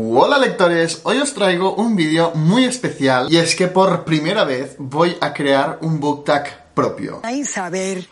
Hola 0.00 0.38
lectores, 0.38 1.00
hoy 1.02 1.18
os 1.18 1.34
traigo 1.34 1.74
un 1.74 1.96
vídeo 1.96 2.30
muy 2.36 2.64
especial 2.64 3.26
y 3.32 3.38
es 3.38 3.56
que 3.56 3.66
por 3.66 4.04
primera 4.04 4.44
vez 4.44 4.76
voy 4.78 5.16
a 5.20 5.32
crear 5.32 5.80
un 5.82 5.98
book 5.98 6.24
tag 6.24 6.72
propio. 6.72 7.18
Ahí 7.24 7.44
saber 7.44 8.06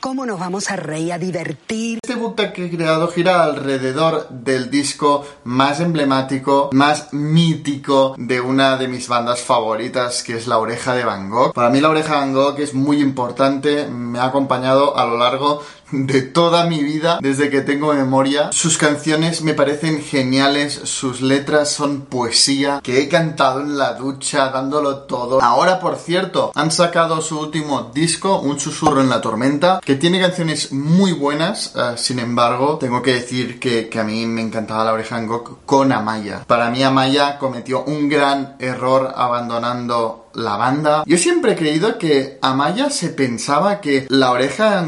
cómo 0.00 0.26
nos 0.26 0.40
vamos 0.40 0.68
a 0.68 0.74
reír, 0.74 1.12
a 1.12 1.18
divertir. 1.18 2.00
Este 2.02 2.16
book 2.16 2.34
tag 2.34 2.52
que 2.52 2.66
he 2.66 2.70
creado 2.70 3.06
gira 3.06 3.44
alrededor 3.44 4.30
del 4.30 4.68
disco 4.68 5.24
más 5.44 5.78
emblemático, 5.78 6.70
más 6.72 7.12
mítico 7.12 8.16
de 8.18 8.40
una 8.40 8.76
de 8.76 8.88
mis 8.88 9.06
bandas 9.06 9.42
favoritas, 9.42 10.24
que 10.24 10.34
es 10.34 10.48
La 10.48 10.58
Oreja 10.58 10.92
de 10.96 11.04
Van 11.04 11.30
Gogh. 11.30 11.52
Para 11.52 11.70
mí 11.70 11.80
La 11.80 11.90
Oreja 11.90 12.14
de 12.14 12.18
Van 12.18 12.34
Gogh 12.34 12.58
es 12.58 12.74
muy 12.74 13.00
importante, 13.00 13.86
me 13.86 14.18
ha 14.18 14.24
acompañado 14.24 14.98
a 14.98 15.04
lo 15.04 15.16
largo 15.18 15.62
de 15.92 16.22
toda 16.22 16.66
mi 16.66 16.82
vida 16.82 17.18
desde 17.20 17.50
que 17.50 17.60
tengo 17.60 17.92
memoria. 17.92 18.50
Sus 18.52 18.78
canciones 18.78 19.42
me 19.42 19.54
parecen 19.54 20.02
geniales, 20.02 20.74
sus 20.84 21.20
letras 21.20 21.70
son 21.70 22.02
poesía, 22.02 22.80
que 22.82 23.00
he 23.00 23.08
cantado 23.08 23.60
en 23.60 23.78
la 23.78 23.94
ducha 23.94 24.48
dándolo 24.48 24.98
todo. 25.00 25.40
Ahora, 25.42 25.78
por 25.78 25.96
cierto, 25.96 26.52
han 26.54 26.70
sacado 26.70 27.20
su 27.20 27.38
último 27.38 27.90
disco, 27.94 28.40
Un 28.40 28.58
susurro 28.58 29.00
en 29.00 29.08
la 29.08 29.20
tormenta, 29.20 29.80
que 29.84 29.96
tiene 29.96 30.20
canciones 30.20 30.72
muy 30.72 31.12
buenas, 31.12 31.74
uh, 31.76 31.96
sin 31.96 32.18
embargo, 32.18 32.78
tengo 32.78 33.02
que 33.02 33.14
decir 33.14 33.60
que, 33.60 33.88
que, 33.88 34.00
a 34.00 34.04
mí 34.04 34.26
me 34.26 34.40
encantaba 34.40 34.84
La 34.84 34.92
Oreja 34.92 35.20
Gogh 35.22 35.58
con 35.64 35.92
Amaya. 35.92 36.44
Para 36.46 36.70
mí 36.70 36.82
Amaya 36.82 37.38
cometió 37.38 37.84
un 37.84 38.08
gran 38.08 38.56
error 38.58 39.12
abandonando 39.14 40.21
la 40.34 40.56
banda. 40.56 41.04
Yo 41.06 41.16
siempre 41.16 41.52
he 41.52 41.56
creído 41.56 41.98
que 41.98 42.38
Amaya 42.42 42.90
se 42.90 43.08
pensaba 43.08 43.80
que 43.80 44.06
la 44.08 44.30
oreja 44.30 44.70
de 44.70 44.82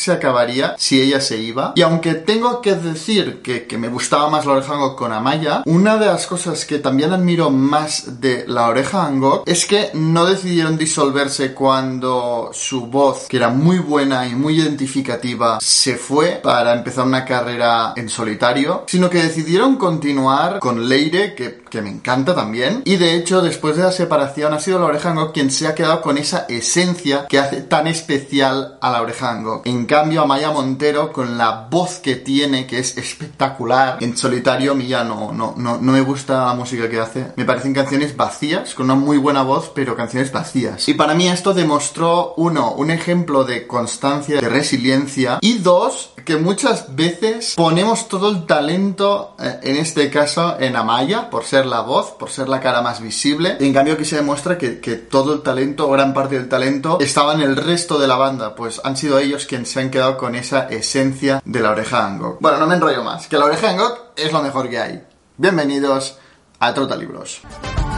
se 0.00 0.12
acabaría 0.12 0.74
si 0.78 1.00
ella 1.00 1.20
se 1.20 1.36
iba. 1.36 1.72
Y 1.76 1.82
aunque 1.82 2.14
tengo 2.14 2.62
que 2.62 2.74
decir 2.74 3.42
que, 3.42 3.66
que 3.66 3.76
me 3.76 3.88
gustaba 3.88 4.30
más 4.30 4.46
la 4.46 4.52
oreja 4.52 4.74
Angok 4.74 4.98
con 4.98 5.12
Amaya, 5.12 5.62
una 5.66 5.98
de 5.98 6.06
las 6.06 6.26
cosas 6.26 6.64
que 6.64 6.78
también 6.78 7.12
admiro 7.12 7.50
más 7.50 8.20
de 8.20 8.44
la 8.48 8.68
oreja 8.68 9.04
Angok 9.04 9.42
es 9.46 9.66
que 9.66 9.90
no 9.92 10.24
decidieron 10.24 10.78
disolverse 10.78 11.52
cuando 11.52 12.50
su 12.54 12.86
voz, 12.86 13.26
que 13.28 13.36
era 13.36 13.50
muy 13.50 13.78
buena 13.78 14.26
y 14.26 14.34
muy 14.34 14.58
identificativa, 14.58 15.58
se 15.60 15.96
fue 15.96 16.40
para 16.42 16.72
empezar 16.72 17.06
una 17.06 17.24
carrera 17.26 17.92
en 17.96 18.08
solitario, 18.08 18.84
sino 18.86 19.10
que 19.10 19.22
decidieron 19.22 19.76
continuar 19.76 20.60
con 20.60 20.88
Leire, 20.88 21.34
que, 21.34 21.59
que 21.70 21.82
me 21.82 21.90
encanta 21.90 22.34
también. 22.34 22.82
Y 22.84 22.96
de 22.96 23.14
hecho, 23.14 23.42
después 23.42 23.76
de 23.76 23.84
la 23.84 23.92
separación 23.92 24.52
ha 24.52 24.60
sido 24.60 24.78
la 24.78 24.86
oreja 24.86 25.14
quien 25.32 25.50
se 25.50 25.66
ha 25.66 25.74
quedado 25.74 26.00
con 26.02 26.18
esa 26.18 26.46
esencia 26.48 27.26
que 27.28 27.38
hace 27.38 27.62
tan 27.62 27.86
especial 27.86 28.78
a 28.80 28.90
la 28.90 29.02
oreja. 29.02 29.40
En 29.64 29.86
cambio, 29.86 30.22
Amaya 30.22 30.50
Montero, 30.50 31.12
con 31.12 31.38
la 31.38 31.68
voz 31.70 31.98
que 31.98 32.16
tiene, 32.16 32.66
que 32.66 32.78
es 32.78 32.96
espectacular, 32.96 33.98
en 34.00 34.16
solitario, 34.16 34.72
a 34.72 34.74
mí 34.74 34.86
ya 34.86 35.04
no, 35.04 35.32
no, 35.32 35.54
no, 35.56 35.78
no 35.78 35.92
me 35.92 36.00
gusta 36.00 36.46
la 36.46 36.54
música 36.54 36.88
que 36.88 36.98
hace. 36.98 37.26
Me 37.36 37.44
parecen 37.44 37.74
canciones 37.74 38.16
vacías, 38.16 38.74
con 38.74 38.86
una 38.86 38.94
muy 38.94 39.18
buena 39.18 39.42
voz, 39.42 39.70
pero 39.74 39.96
canciones 39.96 40.32
vacías. 40.32 40.88
Y 40.88 40.94
para 40.94 41.14
mí 41.14 41.28
esto 41.28 41.54
demostró, 41.54 42.34
uno, 42.36 42.72
un 42.72 42.90
ejemplo 42.90 43.44
de 43.44 43.66
constancia, 43.66 44.40
de 44.40 44.48
resiliencia, 44.48 45.38
y 45.40 45.58
dos, 45.58 46.12
que 46.30 46.36
muchas 46.36 46.94
veces 46.94 47.54
ponemos 47.56 48.06
todo 48.06 48.30
el 48.30 48.46
talento, 48.46 49.34
eh, 49.40 49.58
en 49.64 49.74
este 49.74 50.08
caso, 50.10 50.56
en 50.60 50.76
Amaya, 50.76 51.28
por 51.28 51.42
ser 51.42 51.66
la 51.66 51.80
voz, 51.80 52.12
por 52.12 52.30
ser 52.30 52.48
la 52.48 52.60
cara 52.60 52.82
más 52.82 53.00
visible. 53.00 53.56
En 53.58 53.74
cambio 53.74 53.94
aquí 53.94 54.04
se 54.04 54.14
demuestra 54.14 54.56
que, 54.56 54.70
todo 55.10 55.34
el 55.34 55.42
talento, 55.42 55.90
gran 55.90 56.14
parte 56.14 56.36
del 56.36 56.48
talento, 56.48 56.98
estaba 57.00 57.34
en 57.34 57.40
el 57.40 57.56
resto 57.56 57.98
de 57.98 58.06
la 58.06 58.14
banda. 58.14 58.54
Pues 58.54 58.80
han 58.84 58.96
sido 58.96 59.18
ellos 59.18 59.44
quienes 59.44 59.70
se 59.70 59.80
han 59.80 59.90
quedado 59.90 60.16
con 60.18 60.36
esa 60.36 60.68
esencia 60.68 61.42
de 61.44 61.60
la 61.60 61.72
oreja 61.72 62.06
Angok. 62.06 62.40
Bueno, 62.40 62.58
no 62.58 62.68
me 62.68 62.76
enrollo 62.76 63.02
más, 63.02 63.26
que 63.26 63.36
la 63.36 63.46
oreja 63.46 63.70
Angok 63.70 63.98
es 64.14 64.32
lo 64.32 64.40
mejor 64.40 64.70
que 64.70 64.78
hay. 64.78 65.02
Bienvenidos 65.36 66.16
a 66.60 66.72
Trotalibros. 66.72 67.40
Libros. 67.42 67.89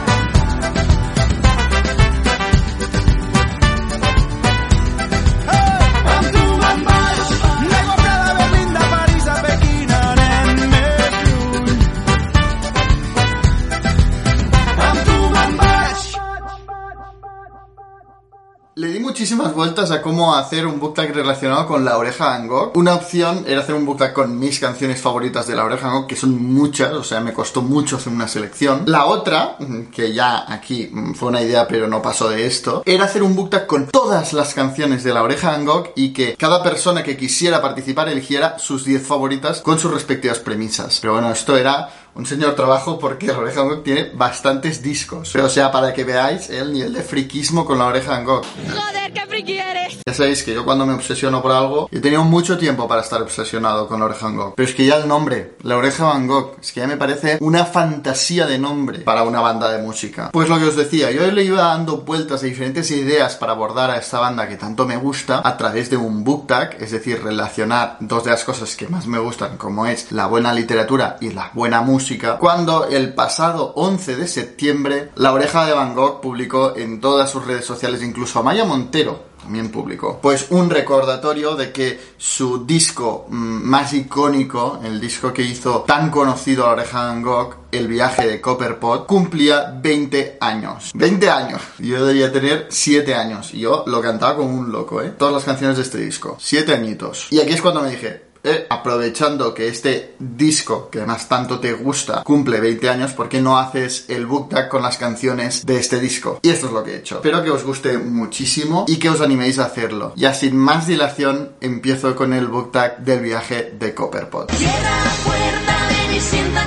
Le 18.83 18.91
di 18.91 18.99
muchísimas 18.99 19.53
vueltas 19.53 19.91
a 19.91 20.01
cómo 20.01 20.35
hacer 20.35 20.67
un 20.67 20.77
book 20.77 20.95
tag 20.95 21.15
relacionado 21.15 21.65
con 21.65 21.85
La 21.85 21.97
Oreja 21.97 22.25
Van. 22.25 22.49
Una 22.73 22.95
opción 22.95 23.45
era 23.47 23.61
hacer 23.61 23.75
un 23.75 23.85
book 23.85 23.99
tag 23.99 24.11
con 24.11 24.37
mis 24.37 24.59
canciones 24.59 24.99
favoritas 24.99 25.47
de 25.47 25.55
La 25.55 25.63
Oreja 25.63 25.87
Van 25.87 26.05
que 26.05 26.17
son 26.17 26.53
muchas, 26.53 26.91
o 26.91 27.01
sea, 27.01 27.21
me 27.21 27.31
costó 27.31 27.61
mucho 27.61 27.95
hacer 27.95 28.11
una 28.11 28.27
selección. 28.27 28.83
La 28.87 29.05
otra, 29.05 29.55
que 29.89 30.11
ya 30.11 30.51
aquí 30.51 30.91
fue 31.15 31.29
una 31.29 31.41
idea 31.41 31.65
pero 31.65 31.87
no 31.87 32.01
pasó 32.01 32.27
de 32.27 32.45
esto, 32.45 32.83
era 32.85 33.05
hacer 33.05 33.23
un 33.23 33.37
book 33.37 33.51
tag 33.51 33.67
con 33.67 33.87
todas 33.87 34.33
las 34.33 34.53
canciones 34.53 35.05
de 35.05 35.13
La 35.13 35.23
Oreja 35.23 35.51
Van 35.51 35.65
y 35.95 36.11
que 36.11 36.35
cada 36.35 36.61
persona 36.61 37.03
que 37.03 37.15
quisiera 37.15 37.61
participar 37.61 38.09
eligiera 38.09 38.59
sus 38.59 38.83
10 38.83 39.07
favoritas 39.07 39.61
con 39.61 39.79
sus 39.79 39.93
respectivas 39.93 40.39
premisas. 40.39 40.99
Pero 40.99 41.13
bueno, 41.13 41.31
esto 41.31 41.55
era 41.55 41.87
un 42.15 42.25
señor 42.25 42.55
trabajo 42.55 42.99
porque 42.99 43.27
la 43.27 43.37
oreja 43.37 43.61
Van 43.61 43.69
Gogh 43.69 43.83
tiene 43.83 44.11
bastantes 44.13 44.81
discos. 44.81 45.31
Pero 45.33 45.45
o 45.45 45.49
sea, 45.49 45.71
para 45.71 45.93
que 45.93 46.03
veáis 46.03 46.49
el 46.49 46.73
nivel 46.73 46.93
de 46.93 47.01
friquismo 47.01 47.65
con 47.65 47.79
la 47.79 47.85
oreja 47.85 48.11
Van 48.11 48.25
Gogh. 48.25 48.45
Joder, 48.69 49.13
qué 49.13 49.21
friki 49.27 49.57
eres. 49.57 49.97
Ya 50.05 50.13
sabéis 50.13 50.43
que 50.43 50.53
yo 50.53 50.63
cuando 50.63 50.85
me 50.85 50.93
obsesiono 50.93 51.41
por 51.41 51.51
algo, 51.51 51.89
he 51.91 51.99
tenido 51.99 52.23
mucho 52.23 52.57
tiempo 52.57 52.87
para 52.87 53.01
estar 53.01 53.21
obsesionado 53.21 53.87
con 53.87 53.99
la 53.99 54.05
oreja 54.05 54.27
Van 54.27 54.35
Gogh. 54.35 54.53
Pero 54.55 54.69
es 54.69 54.75
que 54.75 54.85
ya 54.85 54.97
el 54.97 55.07
nombre, 55.07 55.55
la 55.63 55.77
oreja 55.77 56.05
Van 56.05 56.27
Gogh, 56.27 56.57
es 56.61 56.71
que 56.71 56.81
ya 56.81 56.87
me 56.87 56.97
parece 56.97 57.37
una 57.41 57.65
fantasía 57.65 58.45
de 58.45 58.59
nombre 58.59 58.99
para 58.99 59.23
una 59.23 59.41
banda 59.41 59.71
de 59.71 59.81
música. 59.81 60.29
Pues 60.31 60.49
lo 60.49 60.59
que 60.59 60.65
os 60.65 60.75
decía, 60.75 61.09
yo 61.11 61.29
le 61.31 61.43
iba 61.43 61.63
dando 61.63 61.97
vueltas 61.97 62.43
a 62.43 62.45
diferentes 62.45 62.91
ideas 62.91 63.35
para 63.35 63.53
abordar 63.53 63.89
a 63.89 63.97
esta 63.97 64.19
banda 64.19 64.47
que 64.47 64.57
tanto 64.57 64.85
me 64.85 64.97
gusta 64.97 65.41
a 65.43 65.57
través 65.57 65.89
de 65.89 65.97
un 65.97 66.23
book 66.23 66.47
tag, 66.47 66.77
es 66.79 66.91
decir, 66.91 67.23
relacionar 67.23 67.97
dos 67.99 68.23
de 68.23 68.31
las 68.31 68.43
cosas 68.43 68.75
que 68.75 68.87
más 68.87 69.07
me 69.07 69.17
gustan, 69.17 69.57
como 69.57 69.87
es 69.87 70.11
la 70.11 70.27
buena 70.27 70.53
literatura 70.53 71.17
y 71.19 71.31
la 71.31 71.49
buena 71.53 71.81
música 71.81 72.02
cuando 72.39 72.87
el 72.87 73.13
pasado 73.13 73.73
11 73.75 74.15
de 74.15 74.27
septiembre 74.27 75.09
La 75.15 75.33
Oreja 75.33 75.65
de 75.65 75.73
Van 75.73 75.95
Gogh 75.95 76.21
publicó 76.21 76.75
en 76.75 76.99
todas 76.99 77.29
sus 77.29 77.45
redes 77.45 77.65
sociales, 77.65 78.03
incluso 78.03 78.39
Amaya 78.39 78.65
Montero 78.65 79.33
también 79.43 79.69
publicó, 79.69 80.19
pues 80.21 80.47
un 80.51 80.69
recordatorio 80.69 81.55
de 81.55 81.73
que 81.73 81.99
su 82.17 82.65
disco 82.65 83.25
mm, 83.27 83.35
más 83.35 83.91
icónico, 83.91 84.79
el 84.81 85.01
disco 85.01 85.33
que 85.33 85.41
hizo 85.41 85.81
tan 85.81 86.09
conocido 86.09 86.65
La 86.65 86.71
Oreja 86.71 87.01
de 87.01 87.07
Van 87.07 87.21
Gogh, 87.21 87.55
El 87.69 87.87
viaje 87.89 88.25
de 88.25 88.39
Copperpot, 88.39 89.05
cumplía 89.05 89.77
20 89.81 90.37
años. 90.39 90.91
20 90.95 91.29
años. 91.29 91.61
Yo 91.77 92.05
debía 92.05 92.31
tener 92.31 92.67
7 92.69 93.15
años. 93.15 93.51
Yo 93.51 93.83
lo 93.85 94.01
cantaba 94.01 94.37
como 94.37 94.57
un 94.57 94.71
loco, 94.71 95.01
¿eh? 95.01 95.09
Todas 95.09 95.33
las 95.33 95.43
canciones 95.43 95.75
de 95.75 95.83
este 95.83 95.97
disco. 95.97 96.37
7 96.39 96.73
añitos. 96.73 97.27
Y 97.29 97.41
aquí 97.41 97.51
es 97.51 97.61
cuando 97.61 97.81
me 97.81 97.89
dije, 97.89 98.32
eh, 98.43 98.67
aprovechando 98.69 99.53
que 99.53 99.67
este 99.67 100.15
disco, 100.19 100.89
que 100.89 100.99
además 100.99 101.27
tanto 101.29 101.59
te 101.59 101.73
gusta, 101.73 102.23
cumple 102.23 102.59
20 102.59 102.89
años, 102.89 103.13
¿por 103.13 103.29
qué 103.29 103.41
no 103.41 103.57
haces 103.57 104.05
el 104.09 104.25
book 104.25 104.49
tag 104.49 104.69
con 104.69 104.81
las 104.81 104.97
canciones 104.97 105.65
de 105.65 105.77
este 105.77 105.99
disco? 105.99 106.39
Y 106.41 106.49
esto 106.49 106.67
es 106.67 106.73
lo 106.73 106.83
que 106.83 106.91
he 106.91 106.97
hecho. 106.97 107.15
Espero 107.15 107.43
que 107.43 107.51
os 107.51 107.63
guste 107.63 107.97
muchísimo 107.97 108.85
y 108.87 108.97
que 108.97 109.09
os 109.09 109.21
animéis 109.21 109.59
a 109.59 109.65
hacerlo. 109.65 110.13
Ya 110.15 110.33
sin 110.33 110.57
más 110.57 110.87
dilación, 110.87 111.53
empiezo 111.61 112.15
con 112.15 112.33
el 112.33 112.47
book 112.47 112.71
tag 112.71 112.99
del 112.99 113.21
viaje 113.21 113.73
de 113.79 113.93
Copperpot. 113.93 114.51
Cierra 114.51 115.03
la 115.05 115.11
puerta, 115.23 115.73
cerca, 116.19 116.63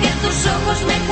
que 0.00 0.26
tus 0.26 0.46
ojos 0.46 0.82
me 0.86 1.05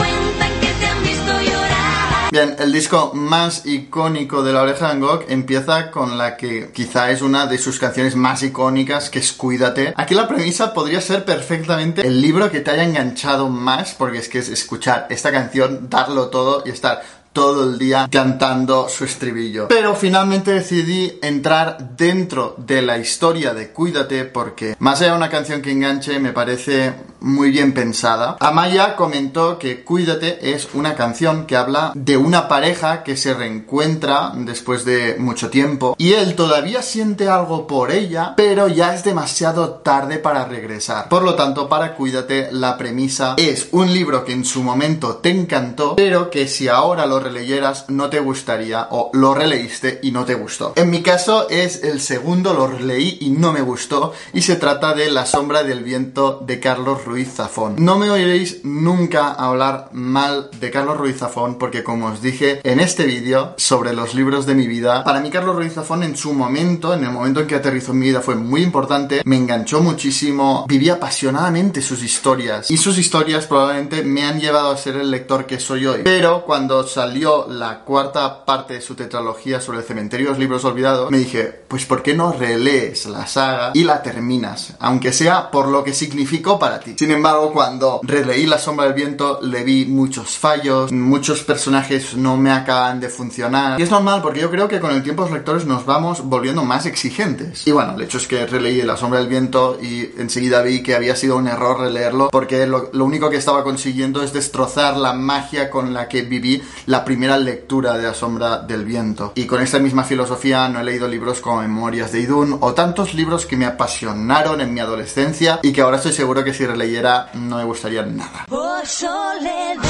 Bien, 2.34 2.56
el 2.58 2.72
disco 2.72 3.12
más 3.14 3.64
icónico 3.64 4.42
de 4.42 4.52
La 4.52 4.62
Oreja 4.62 4.88
Van 4.88 4.98
Gogh 4.98 5.24
empieza 5.28 5.92
con 5.92 6.18
la 6.18 6.36
que 6.36 6.72
quizá 6.72 7.12
es 7.12 7.22
una 7.22 7.46
de 7.46 7.58
sus 7.58 7.78
canciones 7.78 8.16
más 8.16 8.42
icónicas, 8.42 9.08
que 9.08 9.20
es 9.20 9.32
Cuídate. 9.32 9.94
Aquí 9.96 10.16
la 10.16 10.26
premisa 10.26 10.74
podría 10.74 11.00
ser 11.00 11.24
perfectamente 11.24 12.04
el 12.04 12.20
libro 12.20 12.50
que 12.50 12.58
te 12.58 12.72
haya 12.72 12.82
enganchado 12.82 13.48
más, 13.48 13.94
porque 13.94 14.18
es 14.18 14.28
que 14.28 14.40
es 14.40 14.48
escuchar 14.48 15.06
esta 15.10 15.30
canción, 15.30 15.88
darlo 15.88 16.26
todo 16.26 16.64
y 16.66 16.70
estar 16.70 17.04
todo 17.32 17.70
el 17.70 17.78
día 17.78 18.08
cantando 18.10 18.88
su 18.88 19.04
estribillo. 19.04 19.68
Pero 19.68 19.94
finalmente 19.94 20.52
decidí 20.52 21.18
entrar 21.22 21.96
dentro 21.96 22.56
de 22.58 22.82
la 22.82 22.98
historia 22.98 23.54
de 23.54 23.70
Cuídate 23.70 24.24
porque 24.24 24.74
más 24.80 25.00
allá 25.00 25.12
de 25.12 25.16
una 25.18 25.30
canción 25.30 25.62
que 25.62 25.70
enganche 25.70 26.18
me 26.18 26.32
parece 26.32 26.94
muy 27.24 27.50
bien 27.50 27.72
pensada. 27.72 28.36
Amaya 28.38 28.96
comentó 28.96 29.58
que 29.58 29.82
Cuídate 29.82 30.54
es 30.54 30.68
una 30.74 30.94
canción 30.94 31.46
que 31.46 31.56
habla 31.56 31.92
de 31.94 32.18
una 32.18 32.48
pareja 32.48 33.02
que 33.02 33.16
se 33.16 33.32
reencuentra 33.32 34.32
después 34.36 34.84
de 34.84 35.16
mucho 35.18 35.48
tiempo 35.48 35.96
y 35.98 36.12
él 36.12 36.34
todavía 36.36 36.82
siente 36.82 37.28
algo 37.28 37.66
por 37.66 37.90
ella, 37.90 38.34
pero 38.36 38.68
ya 38.68 38.94
es 38.94 39.04
demasiado 39.04 39.70
tarde 39.76 40.18
para 40.18 40.44
regresar. 40.44 41.08
Por 41.08 41.22
lo 41.22 41.34
tanto, 41.34 41.68
para 41.68 41.94
Cuídate, 41.94 42.48
la 42.52 42.76
premisa 42.76 43.34
es 43.38 43.68
un 43.72 43.92
libro 43.92 44.24
que 44.24 44.32
en 44.32 44.44
su 44.44 44.62
momento 44.62 45.16
te 45.16 45.30
encantó, 45.30 45.96
pero 45.96 46.30
que 46.30 46.46
si 46.46 46.68
ahora 46.68 47.06
lo 47.06 47.20
releyeras 47.20 47.86
no 47.88 48.10
te 48.10 48.20
gustaría 48.20 48.88
o 48.90 49.10
lo 49.14 49.34
releíste 49.34 50.00
y 50.02 50.10
no 50.10 50.26
te 50.26 50.34
gustó. 50.34 50.74
En 50.76 50.90
mi 50.90 51.02
caso 51.02 51.48
es 51.48 51.84
el 51.84 52.00
segundo, 52.00 52.52
lo 52.52 52.66
releí 52.66 53.16
y 53.22 53.30
no 53.30 53.52
me 53.52 53.62
gustó 53.62 54.12
y 54.34 54.42
se 54.42 54.56
trata 54.56 54.92
de 54.92 55.10
La 55.10 55.24
sombra 55.24 55.62
del 55.62 55.82
viento 55.82 56.42
de 56.44 56.60
Carlos 56.60 57.04
Ruiz 57.06 57.13
Zafón. 57.22 57.76
No 57.78 57.98
me 57.98 58.10
oiréis 58.10 58.64
nunca 58.64 59.32
hablar 59.32 59.90
mal 59.92 60.50
de 60.58 60.70
Carlos 60.70 60.96
Ruiz 60.96 61.18
Zafón 61.18 61.56
porque 61.58 61.84
como 61.84 62.06
os 62.06 62.20
dije 62.20 62.60
en 62.64 62.80
este 62.80 63.04
vídeo 63.04 63.54
sobre 63.56 63.92
los 63.92 64.14
libros 64.14 64.46
de 64.46 64.54
mi 64.54 64.66
vida, 64.66 65.04
para 65.04 65.20
mí 65.20 65.30
Carlos 65.30 65.54
Ruiz 65.54 65.74
Zafón 65.74 66.02
en 66.02 66.16
su 66.16 66.32
momento, 66.32 66.92
en 66.92 67.04
el 67.04 67.10
momento 67.10 67.40
en 67.40 67.46
que 67.46 67.54
aterrizó 67.54 67.92
en 67.92 67.98
mi 67.98 68.06
vida 68.06 68.20
fue 68.20 68.34
muy 68.34 68.62
importante, 68.62 69.22
me 69.24 69.36
enganchó 69.36 69.80
muchísimo, 69.80 70.64
viví 70.68 70.88
apasionadamente 70.88 71.80
sus 71.80 72.02
historias 72.02 72.70
y 72.70 72.76
sus 72.76 72.98
historias 72.98 73.46
probablemente 73.46 74.02
me 74.02 74.24
han 74.24 74.40
llevado 74.40 74.70
a 74.70 74.76
ser 74.76 74.96
el 74.96 75.10
lector 75.10 75.46
que 75.46 75.60
soy 75.60 75.86
hoy. 75.86 76.00
Pero 76.02 76.44
cuando 76.44 76.86
salió 76.86 77.46
la 77.48 77.80
cuarta 77.80 78.44
parte 78.44 78.74
de 78.74 78.80
su 78.80 78.94
tetralogía 78.94 79.60
sobre 79.60 79.78
el 79.78 79.84
cementerio 79.84 80.26
de 80.26 80.30
los 80.32 80.38
libros 80.38 80.64
olvidados, 80.64 81.10
me 81.10 81.18
dije, 81.18 81.44
pues 81.68 81.84
¿por 81.84 82.02
qué 82.02 82.14
no 82.14 82.32
relees 82.32 83.06
la 83.06 83.26
saga 83.26 83.70
y 83.74 83.84
la 83.84 84.02
terminas? 84.02 84.74
Aunque 84.78 85.12
sea 85.12 85.50
por 85.50 85.68
lo 85.68 85.84
que 85.84 85.92
significó 85.92 86.58
para 86.58 86.80
ti. 86.80 86.94
Sin 87.04 87.12
embargo, 87.12 87.52
cuando 87.52 88.00
releí 88.02 88.46
La 88.46 88.58
sombra 88.58 88.86
del 88.86 88.94
viento, 88.94 89.38
le 89.42 89.62
vi 89.62 89.84
muchos 89.84 90.38
fallos, 90.38 90.90
muchos 90.90 91.42
personajes 91.42 92.16
no 92.16 92.38
me 92.38 92.50
acaban 92.50 92.98
de 92.98 93.10
funcionar. 93.10 93.78
Y 93.78 93.82
es 93.82 93.90
normal 93.90 94.22
porque 94.22 94.40
yo 94.40 94.50
creo 94.50 94.68
que 94.68 94.80
con 94.80 94.90
el 94.90 95.02
tiempo 95.02 95.20
los 95.20 95.30
lectores 95.30 95.66
nos 95.66 95.84
vamos 95.84 96.24
volviendo 96.24 96.64
más 96.64 96.86
exigentes. 96.86 97.66
Y 97.66 97.72
bueno, 97.72 97.92
el 97.94 98.00
hecho 98.00 98.16
es 98.16 98.26
que 98.26 98.46
releí 98.46 98.80
La 98.80 98.96
sombra 98.96 99.18
del 99.18 99.28
viento 99.28 99.76
y 99.82 100.18
enseguida 100.18 100.62
vi 100.62 100.82
que 100.82 100.94
había 100.94 101.14
sido 101.14 101.36
un 101.36 101.46
error 101.46 101.78
releerlo 101.78 102.30
porque 102.32 102.66
lo, 102.66 102.88
lo 102.94 103.04
único 103.04 103.28
que 103.28 103.36
estaba 103.36 103.64
consiguiendo 103.64 104.22
es 104.22 104.32
destrozar 104.32 104.96
la 104.96 105.12
magia 105.12 105.68
con 105.68 105.92
la 105.92 106.08
que 106.08 106.22
viví 106.22 106.62
la 106.86 107.04
primera 107.04 107.36
lectura 107.36 107.98
de 107.98 108.04
La 108.04 108.14
sombra 108.14 108.60
del 108.60 108.86
viento. 108.86 109.32
Y 109.34 109.44
con 109.44 109.60
esta 109.60 109.78
misma 109.78 110.04
filosofía 110.04 110.70
no 110.70 110.80
he 110.80 110.84
leído 110.84 111.06
libros 111.06 111.40
como 111.40 111.60
Memorias 111.60 112.12
de 112.12 112.20
Idun 112.20 112.56
o 112.62 112.72
tantos 112.72 113.12
libros 113.12 113.44
que 113.44 113.58
me 113.58 113.66
apasionaron 113.66 114.62
en 114.62 114.72
mi 114.72 114.80
adolescencia 114.80 115.60
y 115.62 115.70
que 115.70 115.82
ahora 115.82 115.98
estoy 115.98 116.14
seguro 116.14 116.42
que 116.42 116.54
si 116.54 116.64
no 117.02 117.56
me 117.56 117.64
gustaría 117.64 118.02
nada. 118.02 118.46
Oh 118.50 118.80
soledad, 118.84 119.82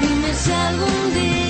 dime 0.00 0.34
si 0.34 0.52
algún 0.52 1.14
día 1.14 1.42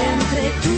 entre 0.00 0.50
tú 0.62 0.70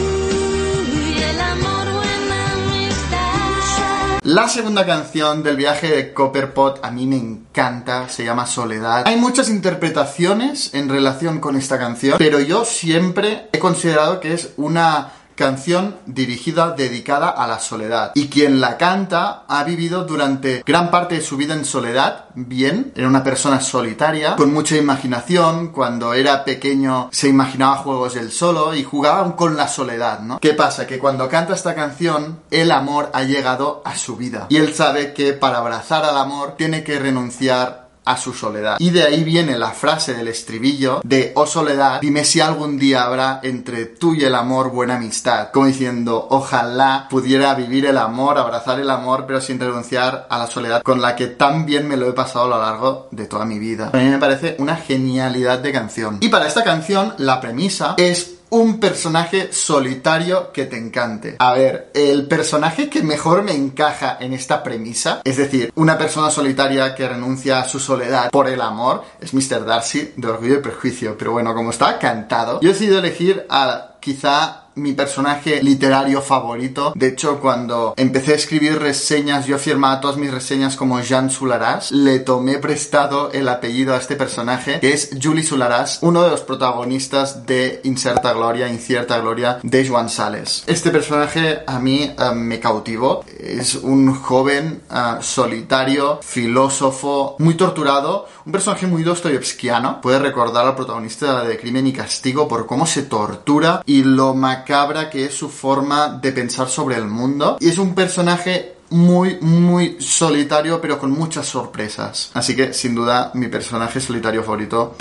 y 0.92 1.22
el 1.22 1.40
amor 1.40 1.92
buena 1.92 2.52
amistad. 2.52 4.20
La 4.24 4.48
segunda 4.48 4.84
canción 4.86 5.42
del 5.42 5.56
viaje 5.56 5.88
de 5.88 6.12
Copperpot 6.12 6.84
a 6.84 6.90
mí 6.90 7.06
me 7.06 7.16
encanta, 7.16 8.08
se 8.08 8.24
llama 8.24 8.46
Soledad. 8.46 9.04
Hay 9.06 9.16
muchas 9.16 9.48
interpretaciones 9.48 10.74
en 10.74 10.88
relación 10.88 11.38
con 11.38 11.56
esta 11.56 11.78
canción, 11.78 12.16
pero 12.18 12.40
yo 12.40 12.64
siempre 12.64 13.48
he 13.52 13.58
considerado 13.58 14.20
que 14.20 14.34
es 14.34 14.54
una 14.56 15.12
canción 15.34 15.96
dirigida, 16.06 16.70
dedicada 16.70 17.28
a 17.28 17.46
la 17.46 17.58
soledad. 17.58 18.12
Y 18.14 18.28
quien 18.28 18.60
la 18.60 18.76
canta 18.76 19.44
ha 19.48 19.64
vivido 19.64 20.04
durante 20.04 20.62
gran 20.64 20.90
parte 20.90 21.16
de 21.16 21.20
su 21.20 21.36
vida 21.36 21.54
en 21.54 21.64
soledad, 21.64 22.26
bien, 22.34 22.92
era 22.96 23.08
una 23.08 23.24
persona 23.24 23.60
solitaria, 23.60 24.36
con 24.36 24.52
mucha 24.52 24.76
imaginación, 24.76 25.68
cuando 25.68 26.14
era 26.14 26.44
pequeño 26.44 27.08
se 27.12 27.28
imaginaba 27.28 27.76
juegos 27.76 28.16
él 28.16 28.30
solo 28.30 28.74
y 28.74 28.84
jugaba 28.84 29.34
con 29.36 29.56
la 29.56 29.68
soledad, 29.68 30.20
¿no? 30.20 30.38
¿Qué 30.40 30.54
pasa? 30.54 30.86
Que 30.86 30.98
cuando 30.98 31.28
canta 31.28 31.54
esta 31.54 31.74
canción, 31.74 32.40
el 32.50 32.70
amor 32.70 33.10
ha 33.12 33.22
llegado 33.22 33.82
a 33.84 33.96
su 33.96 34.16
vida. 34.16 34.46
Y 34.48 34.56
él 34.56 34.74
sabe 34.74 35.12
que 35.12 35.32
para 35.32 35.58
abrazar 35.58 36.04
al 36.04 36.16
amor 36.16 36.54
tiene 36.56 36.84
que 36.84 36.98
renunciar 36.98 37.81
a 38.04 38.16
su 38.16 38.32
soledad. 38.32 38.76
Y 38.78 38.90
de 38.90 39.04
ahí 39.04 39.24
viene 39.24 39.58
la 39.58 39.70
frase 39.70 40.14
del 40.14 40.28
estribillo 40.28 41.00
de 41.04 41.32
Oh 41.34 41.46
soledad, 41.46 42.00
dime 42.00 42.24
si 42.24 42.40
algún 42.40 42.78
día 42.78 43.04
habrá 43.04 43.40
entre 43.42 43.86
tú 43.86 44.14
y 44.14 44.24
el 44.24 44.34
amor 44.34 44.70
buena 44.70 44.96
amistad. 44.96 45.50
Como 45.52 45.66
diciendo, 45.66 46.26
ojalá 46.30 47.06
pudiera 47.08 47.54
vivir 47.54 47.86
el 47.86 47.98
amor, 47.98 48.38
abrazar 48.38 48.80
el 48.80 48.90
amor, 48.90 49.24
pero 49.26 49.40
sin 49.40 49.60
renunciar 49.60 50.26
a 50.28 50.38
la 50.38 50.46
soledad 50.46 50.82
con 50.82 51.00
la 51.00 51.16
que 51.16 51.28
tan 51.28 51.66
bien 51.66 51.88
me 51.88 51.96
lo 51.96 52.08
he 52.08 52.12
pasado 52.12 52.46
a 52.46 52.48
lo 52.48 52.58
largo 52.58 53.08
de 53.10 53.26
toda 53.26 53.44
mi 53.44 53.58
vida. 53.58 53.90
A 53.92 53.96
mí 53.96 54.08
me 54.08 54.18
parece 54.18 54.56
una 54.58 54.76
genialidad 54.76 55.58
de 55.58 55.72
canción. 55.72 56.18
Y 56.20 56.28
para 56.28 56.46
esta 56.46 56.64
canción, 56.64 57.14
la 57.18 57.40
premisa 57.40 57.94
es 57.96 58.41
un 58.52 58.78
personaje 58.78 59.50
solitario 59.50 60.52
que 60.52 60.66
te 60.66 60.76
encante. 60.76 61.36
A 61.38 61.54
ver, 61.54 61.90
el 61.94 62.28
personaje 62.28 62.90
que 62.90 63.02
mejor 63.02 63.42
me 63.42 63.54
encaja 63.54 64.18
en 64.20 64.34
esta 64.34 64.62
premisa, 64.62 65.22
es 65.24 65.38
decir, 65.38 65.72
una 65.74 65.96
persona 65.96 66.30
solitaria 66.30 66.94
que 66.94 67.08
renuncia 67.08 67.60
a 67.60 67.64
su 67.64 67.80
soledad 67.80 68.30
por 68.30 68.48
el 68.48 68.60
amor, 68.60 69.04
es 69.20 69.32
Mr. 69.32 69.64
Darcy 69.64 70.12
de 70.16 70.28
Orgullo 70.28 70.56
y 70.56 70.62
Prejuicio. 70.62 71.16
Pero 71.16 71.32
bueno, 71.32 71.54
como 71.54 71.70
está 71.70 71.98
cantado, 71.98 72.60
yo 72.60 72.68
he 72.68 72.72
decidido 72.74 72.98
elegir 72.98 73.46
a 73.48 73.92
quizá 74.00 74.61
mi 74.74 74.92
personaje 74.92 75.62
literario 75.62 76.20
favorito. 76.22 76.92
De 76.94 77.08
hecho, 77.08 77.40
cuando 77.40 77.94
empecé 77.96 78.32
a 78.32 78.36
escribir 78.36 78.78
reseñas, 78.78 79.46
yo 79.46 79.58
firmaba 79.58 80.00
todas 80.00 80.16
mis 80.16 80.30
reseñas 80.30 80.76
como 80.76 81.00
Jean 81.00 81.30
Sularás. 81.30 81.90
Le 81.92 82.20
tomé 82.20 82.58
prestado 82.58 83.30
el 83.32 83.48
apellido 83.48 83.94
a 83.94 83.98
este 83.98 84.16
personaje, 84.16 84.80
que 84.80 84.92
es 84.92 85.10
Julie 85.20 85.42
Sularás, 85.44 85.98
uno 86.02 86.22
de 86.22 86.30
los 86.30 86.42
protagonistas 86.42 87.46
de 87.46 87.80
Incerta 87.84 88.32
Gloria, 88.32 88.68
Incierta 88.68 89.18
Gloria 89.18 89.58
de 89.62 89.86
Joan 89.86 90.08
Sales. 90.08 90.64
Este 90.66 90.90
personaje 90.90 91.62
a 91.66 91.78
mí 91.78 92.02
eh, 92.02 92.34
me 92.34 92.60
cautivó. 92.60 93.24
Es 93.38 93.74
un 93.74 94.14
joven 94.14 94.82
eh, 94.90 95.16
solitario, 95.20 96.20
filósofo, 96.22 97.36
muy 97.38 97.54
torturado, 97.54 98.28
un 98.44 98.52
personaje 98.52 98.86
muy 98.86 99.02
dostoyevskiano. 99.02 100.00
Puede 100.00 100.18
recordar 100.18 100.66
al 100.66 100.74
protagonista 100.74 101.44
de 101.44 101.58
Crimen 101.58 101.86
y 101.86 101.92
Castigo 101.92 102.48
por 102.48 102.66
cómo 102.66 102.86
se 102.86 103.02
tortura 103.02 103.82
y 103.86 104.02
lo 104.02 104.34
macabra 104.62 105.10
que 105.10 105.26
es 105.26 105.34
su 105.34 105.48
forma 105.48 106.08
de 106.08 106.30
pensar 106.32 106.68
sobre 106.68 106.96
el 106.96 107.06
mundo. 107.06 107.56
Y 107.60 107.68
es 107.68 107.78
un 107.78 107.94
personaje 107.94 108.74
muy, 108.90 109.38
muy 109.40 109.96
solitario, 110.00 110.80
pero 110.80 110.98
con 110.98 111.10
muchas 111.10 111.46
sorpresas. 111.46 112.30
Así 112.34 112.54
que, 112.54 112.72
sin 112.72 112.94
duda, 112.94 113.32
mi 113.34 113.48
personaje 113.48 114.00
solitario 114.00 114.42
favorito 114.42 114.94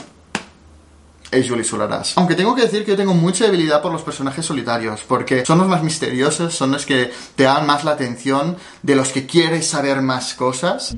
es 1.30 1.48
Julie 1.48 1.64
Solaras. 1.64 2.14
Aunque 2.18 2.36
tengo 2.36 2.56
que 2.56 2.64
decir 2.64 2.84
que 2.84 2.92
yo 2.92 2.98
tengo 2.98 3.14
mucha 3.14 3.46
debilidad 3.46 3.82
por 3.82 3.92
los 3.92 4.02
personajes 4.02 4.46
solitarios, 4.46 5.02
porque 5.08 5.46
son 5.46 5.60
los 5.60 5.68
más 5.68 5.84
misteriosos, 5.84 6.56
son 6.56 6.72
los 6.72 6.86
que 6.86 7.12
te 7.36 7.44
dan 7.44 7.66
más 7.66 7.84
la 7.84 7.92
atención, 7.92 8.58
de 8.82 8.96
los 8.96 9.10
que 9.10 9.26
quieres 9.28 9.68
saber 9.68 10.02
más 10.02 10.34
cosas. 10.34 10.96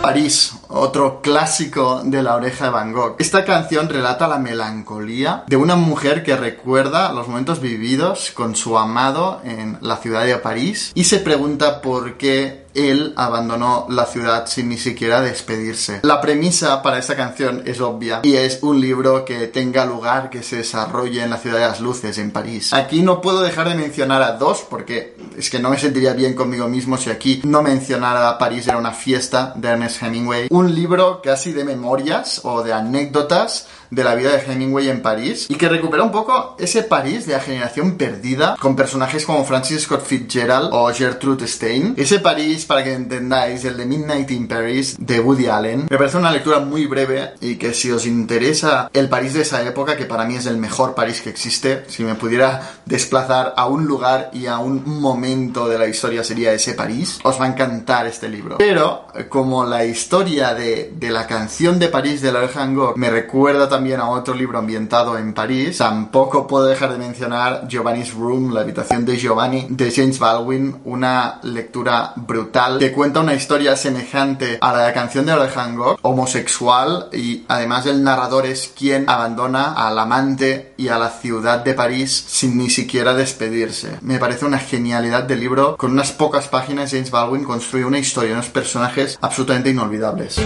París, 0.00 0.54
otro 0.68 1.20
clásico 1.20 2.00
de 2.02 2.22
la 2.22 2.34
oreja 2.34 2.64
de 2.64 2.70
Van 2.70 2.92
Gogh. 2.92 3.16
Esta 3.18 3.44
canción 3.44 3.88
relata 3.88 4.26
la 4.28 4.38
melancolía 4.38 5.44
de 5.46 5.56
una 5.56 5.76
mujer 5.76 6.22
que 6.22 6.36
recuerda 6.36 7.12
los 7.12 7.28
momentos 7.28 7.60
vividos 7.60 8.30
con 8.30 8.56
su 8.56 8.78
amado 8.78 9.42
en 9.44 9.76
la 9.82 9.98
ciudad 9.98 10.24
de 10.24 10.36
París 10.38 10.92
y 10.94 11.04
se 11.04 11.18
pregunta 11.18 11.82
por 11.82 12.16
qué 12.16 12.59
él 12.74 13.12
abandonó 13.16 13.86
la 13.88 14.06
ciudad 14.06 14.46
sin 14.46 14.68
ni 14.68 14.78
siquiera 14.78 15.20
despedirse. 15.20 16.00
La 16.02 16.20
premisa 16.20 16.82
para 16.82 16.98
esta 16.98 17.16
canción 17.16 17.62
es 17.66 17.80
obvia 17.80 18.20
y 18.22 18.36
es 18.36 18.62
un 18.62 18.80
libro 18.80 19.24
que 19.24 19.46
tenga 19.48 19.84
lugar, 19.84 20.30
que 20.30 20.42
se 20.42 20.56
desarrolle 20.56 21.22
en 21.22 21.30
la 21.30 21.38
ciudad 21.38 21.58
de 21.58 21.66
las 21.66 21.80
luces, 21.80 22.18
en 22.18 22.30
París. 22.30 22.72
Aquí 22.72 23.02
no 23.02 23.20
puedo 23.20 23.42
dejar 23.42 23.68
de 23.68 23.74
mencionar 23.74 24.22
a 24.22 24.32
dos 24.32 24.64
porque 24.68 25.16
es 25.36 25.50
que 25.50 25.58
no 25.58 25.70
me 25.70 25.78
sentiría 25.78 26.12
bien 26.12 26.34
conmigo 26.34 26.68
mismo 26.68 26.96
si 26.96 27.10
aquí 27.10 27.40
no 27.44 27.62
mencionara 27.62 28.38
París 28.38 28.66
era 28.68 28.78
una 28.78 28.92
fiesta 28.92 29.52
de 29.56 29.68
Ernest 29.68 30.02
Hemingway. 30.02 30.48
Un 30.50 30.74
libro 30.74 31.20
casi 31.22 31.52
de 31.52 31.64
memorias 31.64 32.40
o 32.44 32.62
de 32.62 32.72
anécdotas 32.72 33.66
de 33.90 34.04
la 34.04 34.14
vida 34.14 34.32
de 34.32 34.52
Hemingway 34.52 34.88
en 34.88 35.02
París 35.02 35.46
y 35.48 35.56
que 35.56 35.68
recupera 35.68 36.02
un 36.02 36.12
poco 36.12 36.56
ese 36.58 36.82
París 36.82 37.26
de 37.26 37.34
la 37.34 37.40
generación 37.40 37.96
perdida 37.96 38.56
con 38.60 38.76
personajes 38.76 39.24
como 39.24 39.44
Francis 39.44 39.82
Scott 39.82 40.04
Fitzgerald 40.04 40.70
o 40.72 40.92
Gertrude 40.92 41.46
Stein. 41.46 41.94
Ese 41.96 42.20
París, 42.20 42.64
para 42.66 42.84
que 42.84 42.94
entendáis, 42.94 43.64
el 43.64 43.76
de 43.76 43.86
Midnight 43.86 44.30
in 44.30 44.48
Paris 44.48 44.96
de 44.98 45.20
Woody 45.20 45.46
Allen. 45.46 45.86
Me 45.90 45.98
parece 45.98 46.16
una 46.16 46.30
lectura 46.30 46.60
muy 46.60 46.86
breve 46.86 47.34
y 47.40 47.56
que 47.56 47.74
si 47.74 47.90
os 47.90 48.06
interesa 48.06 48.90
el 48.92 49.08
París 49.08 49.34
de 49.34 49.42
esa 49.42 49.62
época, 49.62 49.96
que 49.96 50.06
para 50.06 50.24
mí 50.24 50.36
es 50.36 50.46
el 50.46 50.56
mejor 50.56 50.94
París 50.94 51.20
que 51.20 51.30
existe, 51.30 51.84
si 51.88 52.04
me 52.04 52.14
pudiera 52.14 52.80
desplazar 52.86 53.54
a 53.56 53.66
un 53.66 53.86
lugar 53.86 54.30
y 54.32 54.46
a 54.46 54.58
un 54.58 55.00
momento 55.00 55.68
de 55.68 55.78
la 55.78 55.86
historia 55.86 56.24
sería 56.24 56.52
ese 56.52 56.74
París, 56.74 57.18
os 57.22 57.40
va 57.40 57.46
a 57.46 57.48
encantar 57.48 58.06
este 58.06 58.28
libro. 58.28 58.58
Pero 58.58 59.06
como 59.28 59.64
la 59.64 59.84
historia 59.84 60.54
de, 60.54 60.92
de 60.94 61.10
la 61.10 61.26
canción 61.26 61.78
de 61.78 61.88
París 61.88 62.22
de 62.22 62.32
la 62.32 62.40
Gogh 62.46 62.96
me 62.96 63.10
recuerda 63.10 63.68
también 63.68 63.79
a 63.80 64.08
otro 64.10 64.34
libro 64.34 64.58
ambientado 64.58 65.16
en 65.16 65.32
París, 65.32 65.78
tampoco 65.78 66.46
puedo 66.46 66.66
dejar 66.66 66.92
de 66.92 66.98
mencionar 66.98 67.66
Giovanni's 67.66 68.12
Room, 68.12 68.52
la 68.52 68.60
habitación 68.60 69.06
de 69.06 69.16
Giovanni, 69.16 69.66
de 69.70 69.90
James 69.90 70.18
Baldwin, 70.18 70.76
una 70.84 71.40
lectura 71.42 72.12
brutal 72.14 72.78
que 72.78 72.92
cuenta 72.92 73.20
una 73.20 73.34
historia 73.34 73.76
semejante 73.76 74.58
a 74.60 74.72
la 74.72 74.92
canción 74.92 75.24
de 75.24 75.32
Gogh, 75.32 75.98
homosexual 76.02 77.08
y 77.10 77.44
además 77.48 77.86
el 77.86 78.04
narrador 78.04 78.44
es 78.44 78.70
quien 78.76 79.08
abandona 79.08 79.72
al 79.72 79.98
amante 79.98 80.74
y 80.76 80.88
a 80.88 80.98
la 80.98 81.08
ciudad 81.08 81.64
de 81.64 81.72
París 81.72 82.24
sin 82.28 82.58
ni 82.58 82.68
siquiera 82.68 83.14
despedirse. 83.14 83.96
Me 84.02 84.18
parece 84.18 84.44
una 84.44 84.58
genialidad 84.58 85.22
de 85.22 85.36
libro. 85.36 85.76
Con 85.78 85.92
unas 85.92 86.12
pocas 86.12 86.48
páginas 86.48 86.90
James 86.90 87.10
Baldwin 87.10 87.44
construye 87.44 87.86
una 87.86 87.98
historia, 87.98 88.34
unos 88.34 88.50
personajes 88.50 89.18
absolutamente 89.22 89.70
inolvidables. 89.70 90.36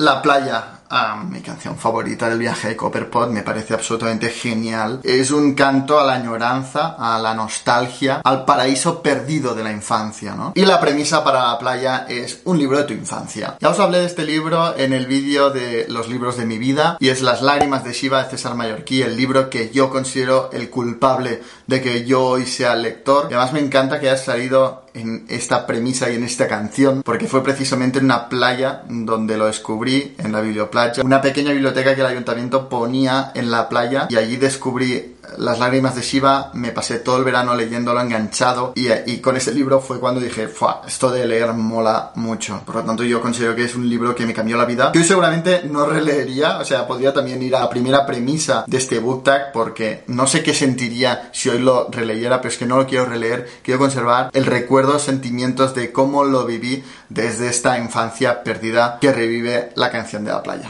La 0.00 0.22
playa, 0.22 0.80
ah, 0.90 1.22
mi 1.28 1.40
canción 1.40 1.76
favorita 1.76 2.28
del 2.28 2.38
viaje 2.38 2.68
de 2.68 2.76
Copperpot, 2.76 3.30
me 3.30 3.42
parece 3.42 3.74
absolutamente 3.74 4.30
genial. 4.30 5.00
Es 5.02 5.30
un 5.30 5.54
canto 5.54 5.98
a 5.98 6.04
la 6.04 6.14
añoranza, 6.14 6.96
a 6.98 7.18
la 7.18 7.34
nostalgia, 7.34 8.20
al 8.24 8.44
paraíso 8.44 9.02
perdido 9.02 9.54
de 9.54 9.64
la 9.64 9.72
infancia, 9.72 10.34
¿no? 10.34 10.52
Y 10.54 10.64
la 10.64 10.80
premisa 10.80 11.24
para 11.24 11.48
la 11.48 11.58
playa 11.58 12.06
es 12.08 12.40
un 12.44 12.58
libro 12.58 12.78
de 12.78 12.84
tu 12.84 12.94
infancia. 12.94 13.56
Ya 13.60 13.70
os 13.70 13.80
hablé 13.80 13.98
de 13.98 14.06
este 14.06 14.24
libro 14.24 14.76
en 14.76 14.92
el 14.92 15.06
vídeo 15.06 15.50
de 15.50 15.86
los 15.88 16.08
libros 16.08 16.36
de 16.36 16.46
mi 16.46 16.58
vida 16.58 16.96
y 17.00 17.08
es 17.08 17.22
Las 17.22 17.42
lágrimas 17.42 17.84
de 17.84 17.92
Shiva 17.92 18.22
de 18.22 18.30
César 18.30 18.54
Mallorquí, 18.54 19.02
el 19.02 19.16
libro 19.16 19.50
que 19.50 19.70
yo 19.70 19.90
considero 19.90 20.50
el 20.52 20.70
culpable 20.70 21.42
de 21.66 21.82
que 21.82 22.04
yo 22.04 22.24
hoy 22.24 22.46
sea 22.46 22.74
lector. 22.76 23.26
Y 23.30 23.34
además 23.34 23.52
me 23.52 23.60
encanta 23.60 24.00
que 24.00 24.08
haya 24.08 24.16
salido 24.16 24.87
en 24.94 25.26
esta 25.28 25.66
premisa 25.66 26.10
y 26.10 26.16
en 26.16 26.24
esta 26.24 26.48
canción, 26.48 27.02
porque 27.02 27.26
fue 27.26 27.42
precisamente 27.42 27.98
en 27.98 28.06
una 28.06 28.28
playa 28.28 28.82
donde 28.88 29.36
lo 29.36 29.46
descubrí, 29.46 30.14
en 30.18 30.32
la 30.32 30.40
biblioplaya, 30.40 31.02
una 31.02 31.20
pequeña 31.20 31.52
biblioteca 31.52 31.94
que 31.94 32.00
el 32.00 32.06
ayuntamiento 32.06 32.68
ponía 32.68 33.32
en 33.34 33.50
la 33.50 33.68
playa 33.68 34.06
y 34.10 34.16
allí 34.16 34.36
descubrí 34.36 35.16
las 35.36 35.58
lágrimas 35.58 35.94
de 35.94 36.02
Shiva, 36.02 36.50
me 36.54 36.72
pasé 36.72 36.98
todo 36.98 37.18
el 37.18 37.24
verano 37.24 37.54
leyéndolo 37.54 38.00
enganchado 38.00 38.72
y, 38.74 38.88
y 39.06 39.18
con 39.18 39.36
ese 39.36 39.52
libro 39.52 39.80
fue 39.80 40.00
cuando 40.00 40.20
dije, 40.20 40.48
Fua, 40.48 40.82
esto 40.86 41.10
de 41.10 41.26
leer 41.26 41.52
mola 41.52 42.12
mucho. 42.14 42.62
Por 42.64 42.76
lo 42.76 42.84
tanto 42.84 43.04
yo 43.04 43.20
considero 43.20 43.54
que 43.54 43.64
es 43.64 43.74
un 43.74 43.88
libro 43.88 44.14
que 44.14 44.26
me 44.26 44.34
cambió 44.34 44.56
la 44.56 44.64
vida. 44.64 44.92
Que 44.92 45.00
hoy 45.00 45.04
seguramente 45.04 45.62
no 45.64 45.86
releería, 45.86 46.58
o 46.58 46.64
sea, 46.64 46.86
podría 46.86 47.12
también 47.12 47.42
ir 47.42 47.54
a 47.54 47.60
la 47.60 47.70
primera 47.70 48.06
premisa 48.06 48.64
de 48.66 48.76
este 48.76 48.98
book 48.98 49.24
tag 49.24 49.52
porque 49.52 50.04
no 50.06 50.26
sé 50.26 50.42
qué 50.42 50.54
sentiría 50.54 51.30
si 51.32 51.48
hoy 51.48 51.58
lo 51.58 51.88
releyera, 51.90 52.40
pero 52.40 52.50
es 52.50 52.58
que 52.58 52.66
no 52.66 52.78
lo 52.78 52.86
quiero 52.86 53.06
releer, 53.06 53.48
quiero 53.62 53.80
conservar 53.80 54.30
el 54.32 54.46
recuerdo, 54.46 54.98
sentimientos 54.98 55.74
de 55.74 55.92
cómo 55.92 56.24
lo 56.24 56.44
viví 56.44 56.84
desde 57.08 57.48
esta 57.48 57.78
infancia 57.78 58.42
perdida 58.42 58.98
que 59.00 59.12
revive 59.12 59.70
la 59.74 59.90
canción 59.90 60.24
de 60.24 60.30
la 60.30 60.42
playa. 60.42 60.66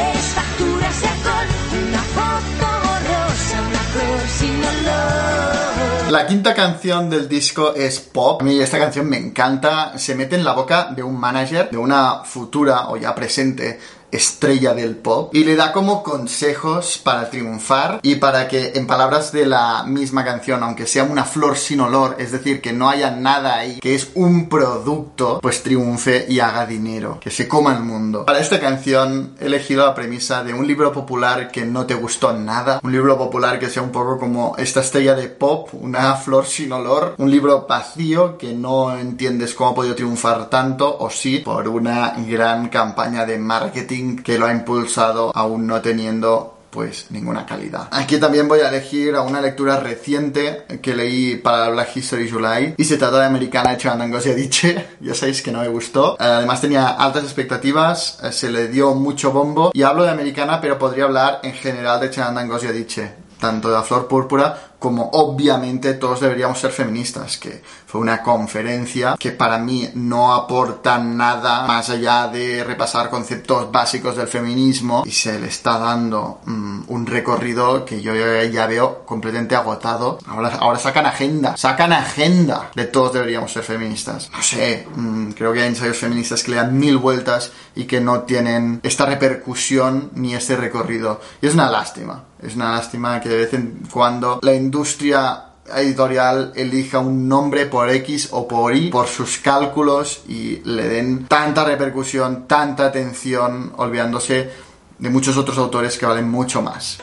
La 6.09 6.27
quinta 6.27 6.55
canción 6.55 7.11
del 7.11 7.29
disco 7.29 7.75
es 7.75 8.01
Pop. 8.01 8.41
A 8.41 8.45
mí 8.45 8.59
esta 8.59 8.79
canción 8.79 9.07
me 9.11 9.19
encanta. 9.19 9.99
Se 9.99 10.15
mete 10.15 10.37
en 10.37 10.45
la 10.45 10.55
boca 10.55 10.89
de 10.91 11.03
un 11.03 11.21
manager, 11.21 11.69
de 11.69 11.77
una 11.77 12.25
futura 12.25 12.89
o 12.89 12.97
ya 12.97 13.15
presente 13.15 13.79
estrella 14.11 14.75
del 14.75 14.97
pop 14.97 15.35
y 15.35 15.45
le 15.45 15.57
da 15.57 15.73
como 15.73 16.03
consejos 16.03 17.01
para 17.03 17.31
triunfar 17.31 18.01
y 18.03 18.17
para 18.17 18.49
que 18.49 18.73
en 18.75 18.87
palabras 18.87 19.33
de 19.33 19.47
la 19.47 19.85
misma 19.85 20.25
canción 20.25 20.63
aunque 20.63 20.87
sea 20.87 21.05
una 21.05 21.25
flor 21.25 21.57
sin 21.57 21.81
olor 21.81 22.17
es 22.19 22.33
decir 22.33 22.61
que 22.61 22.73
no 22.73 22.89
haya 22.89 23.11
nada 23.11 23.57
ahí 23.57 23.79
que 23.81 23.95
es 23.95 24.11
un 24.15 24.49
producto 24.49 25.41
pues 25.43 25.63
triunfe 25.63 26.27
y 26.29 26.41
haga 26.41 26.67
dinero 26.67 27.19
que 27.21 27.31
se 27.31 27.49
coma 27.49 27.75
el 27.75 27.83
mundo. 27.83 28.25
Para 28.25 28.41
esta 28.41 28.61
canción 28.61 29.35
he 29.41 29.47
elegido 29.47 29.85
la 29.85 29.95
premisa 29.95 30.43
de 30.43 30.55
un 30.55 30.67
libro 30.67 30.93
popular 30.93 31.51
que 31.51 31.65
no 31.65 31.87
te 31.87 31.95
gustó 31.95 32.33
nada 32.33 32.81
un 32.83 32.93
libro 32.93 33.19
popular 33.19 33.59
que 33.59 33.69
sea 33.69 33.83
un 33.83 33.93
poco 33.93 34.19
como 34.19 34.55
esta 34.57 34.81
estrella 34.81 35.15
de 35.15 35.29
pop 35.29 35.69
una 35.73 36.15
flor 36.15 36.47
sin 36.47 36.73
olor 36.73 37.15
un 37.19 37.31
libro 37.31 37.67
vacío 37.69 38.39
que 38.39 38.53
no 38.53 38.97
entiendes 38.97 39.55
cómo 39.55 39.71
ha 39.71 39.75
podido 39.75 39.95
triunfar 39.95 40.49
tanto 40.49 40.97
o 40.99 41.11
sí 41.11 41.39
por 41.39 41.69
una 41.69 42.15
gran 42.27 42.69
campaña 42.69 43.27
de 43.27 43.39
marketing 43.39 43.98
que 44.23 44.39
lo 44.39 44.47
ha 44.47 44.53
impulsado 44.53 45.33
aún 45.35 45.67
no 45.67 45.81
teniendo 45.81 46.59
pues 46.71 47.07
ninguna 47.11 47.47
calidad. 47.47 47.89
Aquí 47.91 48.19
también 48.19 48.47
voy 48.47 48.61
a 48.61 48.69
elegir 48.69 49.15
a 49.15 49.23
una 49.23 49.41
lectura 49.41 49.81
reciente 49.81 50.65
que 50.83 50.95
leí 50.95 51.37
para 51.37 51.65
la 51.65 51.69
Black 51.71 51.97
History 51.97 52.31
July 52.31 52.75
y 52.77 52.85
se 52.85 52.99
trata 52.99 53.21
de 53.21 53.27
Americana 53.27 53.71
de 53.71 53.79
Chan 53.79 54.13
Dice. 54.37 54.87
Ya 55.01 55.15
sabéis 55.15 55.43
que 55.43 55.51
no 55.51 55.61
me 55.61 55.69
gustó. 55.69 56.15
Eh, 56.15 56.17
Además 56.25 56.61
tenía 56.61 56.89
altas 56.89 57.25
expectativas, 57.25 58.19
eh, 58.23 58.33
se 58.33 58.51
le 58.51 58.69
dio 58.69 58.95
mucho 58.95 59.33
bombo 59.33 59.71
y 59.73 59.83
hablo 59.83 60.05
de 60.05 60.11
Americana 60.11 60.61
pero 60.61 60.79
podría 60.79 61.05
hablar 61.05 61.41
en 61.43 61.53
general 61.53 62.01
de 62.01 62.11
Chan 62.11 62.49
Dice. 62.73 63.29
Tanto 63.41 63.69
de 63.69 63.75
la 63.75 63.83
flor 63.83 64.09
púrpura 64.09 64.68
como 64.79 65.11
obviamente 65.13 65.95
todos 65.95 66.21
deberíamos 66.21 66.59
ser 66.59 66.71
feministas, 66.71 67.37
que 67.39 67.63
fue 67.87 68.01
una 68.01 68.23
conferencia 68.23 69.17
que 69.19 69.33
para 69.33 69.59
mí 69.59 69.89
no 69.95 70.35
aporta 70.35 70.99
nada 70.99 71.67
más 71.67 71.91
allá 71.91 72.29
de 72.29 72.63
repasar 72.63 73.11
conceptos 73.11 73.73
básicos 73.73 74.17
del 74.17 74.29
feminismo 74.29 75.03
y 75.07 75.11
se 75.11 75.39
le 75.41 75.49
está 75.49 75.79
dando 75.79 76.41
mm, 76.45 76.83
un 76.89 77.07
recorrido 77.07 77.85
que 77.85 78.01
yo 78.01 78.13
ya 78.15 78.67
veo 78.67 79.05
completamente 79.05 79.57
agotado. 79.57 80.19
Ahora, 80.27 80.57
ahora 80.61 80.79
sacan 80.79 81.07
agenda, 81.07 81.57
sacan 81.57 81.93
agenda 81.93 82.71
de 82.75 82.85
todos 82.85 83.15
deberíamos 83.15 83.53
ser 83.53 83.63
feministas. 83.63 84.31
No 84.31 84.43
sé, 84.43 84.87
mm, 84.95 85.31
creo 85.31 85.53
que 85.53 85.63
hay 85.63 85.69
ensayos 85.69 85.97
feministas 85.97 86.43
que 86.43 86.53
le 86.53 86.57
dan 86.59 86.79
mil 86.79 86.99
vueltas 86.99 87.53
y 87.75 87.85
que 87.85 88.01
no 88.01 88.21
tienen 88.23 88.81
esta 88.83 89.07
repercusión 89.07 90.11
ni 90.15 90.35
este 90.35 90.57
recorrido. 90.57 91.21
Y 91.41 91.47
es 91.47 91.55
una 91.55 91.71
lástima, 91.71 92.25
es 92.43 92.55
una 92.55 92.73
lástima 92.73 93.21
que 93.21 93.29
de 93.29 93.37
vez 93.37 93.55
en 93.55 93.81
cuando 93.91 94.39
la 94.43 94.55
industria 94.69 95.45
editorial 95.75 96.53
elija 96.55 96.99
un 96.99 97.27
nombre 97.27 97.65
por 97.65 97.89
X 97.89 98.29
o 98.33 98.47
por 98.47 98.77
Y 98.77 98.91
por 98.91 99.07
sus 99.07 99.39
cálculos 99.39 100.23
y 100.29 100.61
le 100.65 100.89
den 100.89 101.27
tanta 101.27 101.65
repercusión, 101.65 102.47
tanta 102.47 102.85
atención, 102.85 103.73
olvidándose 103.77 104.51
de 104.99 105.09
muchos 105.09 105.39
otros 105.39 105.57
autores 105.57 105.97
que 105.97 106.05
valen 106.05 106.29
mucho 106.29 106.61
más. 106.61 106.99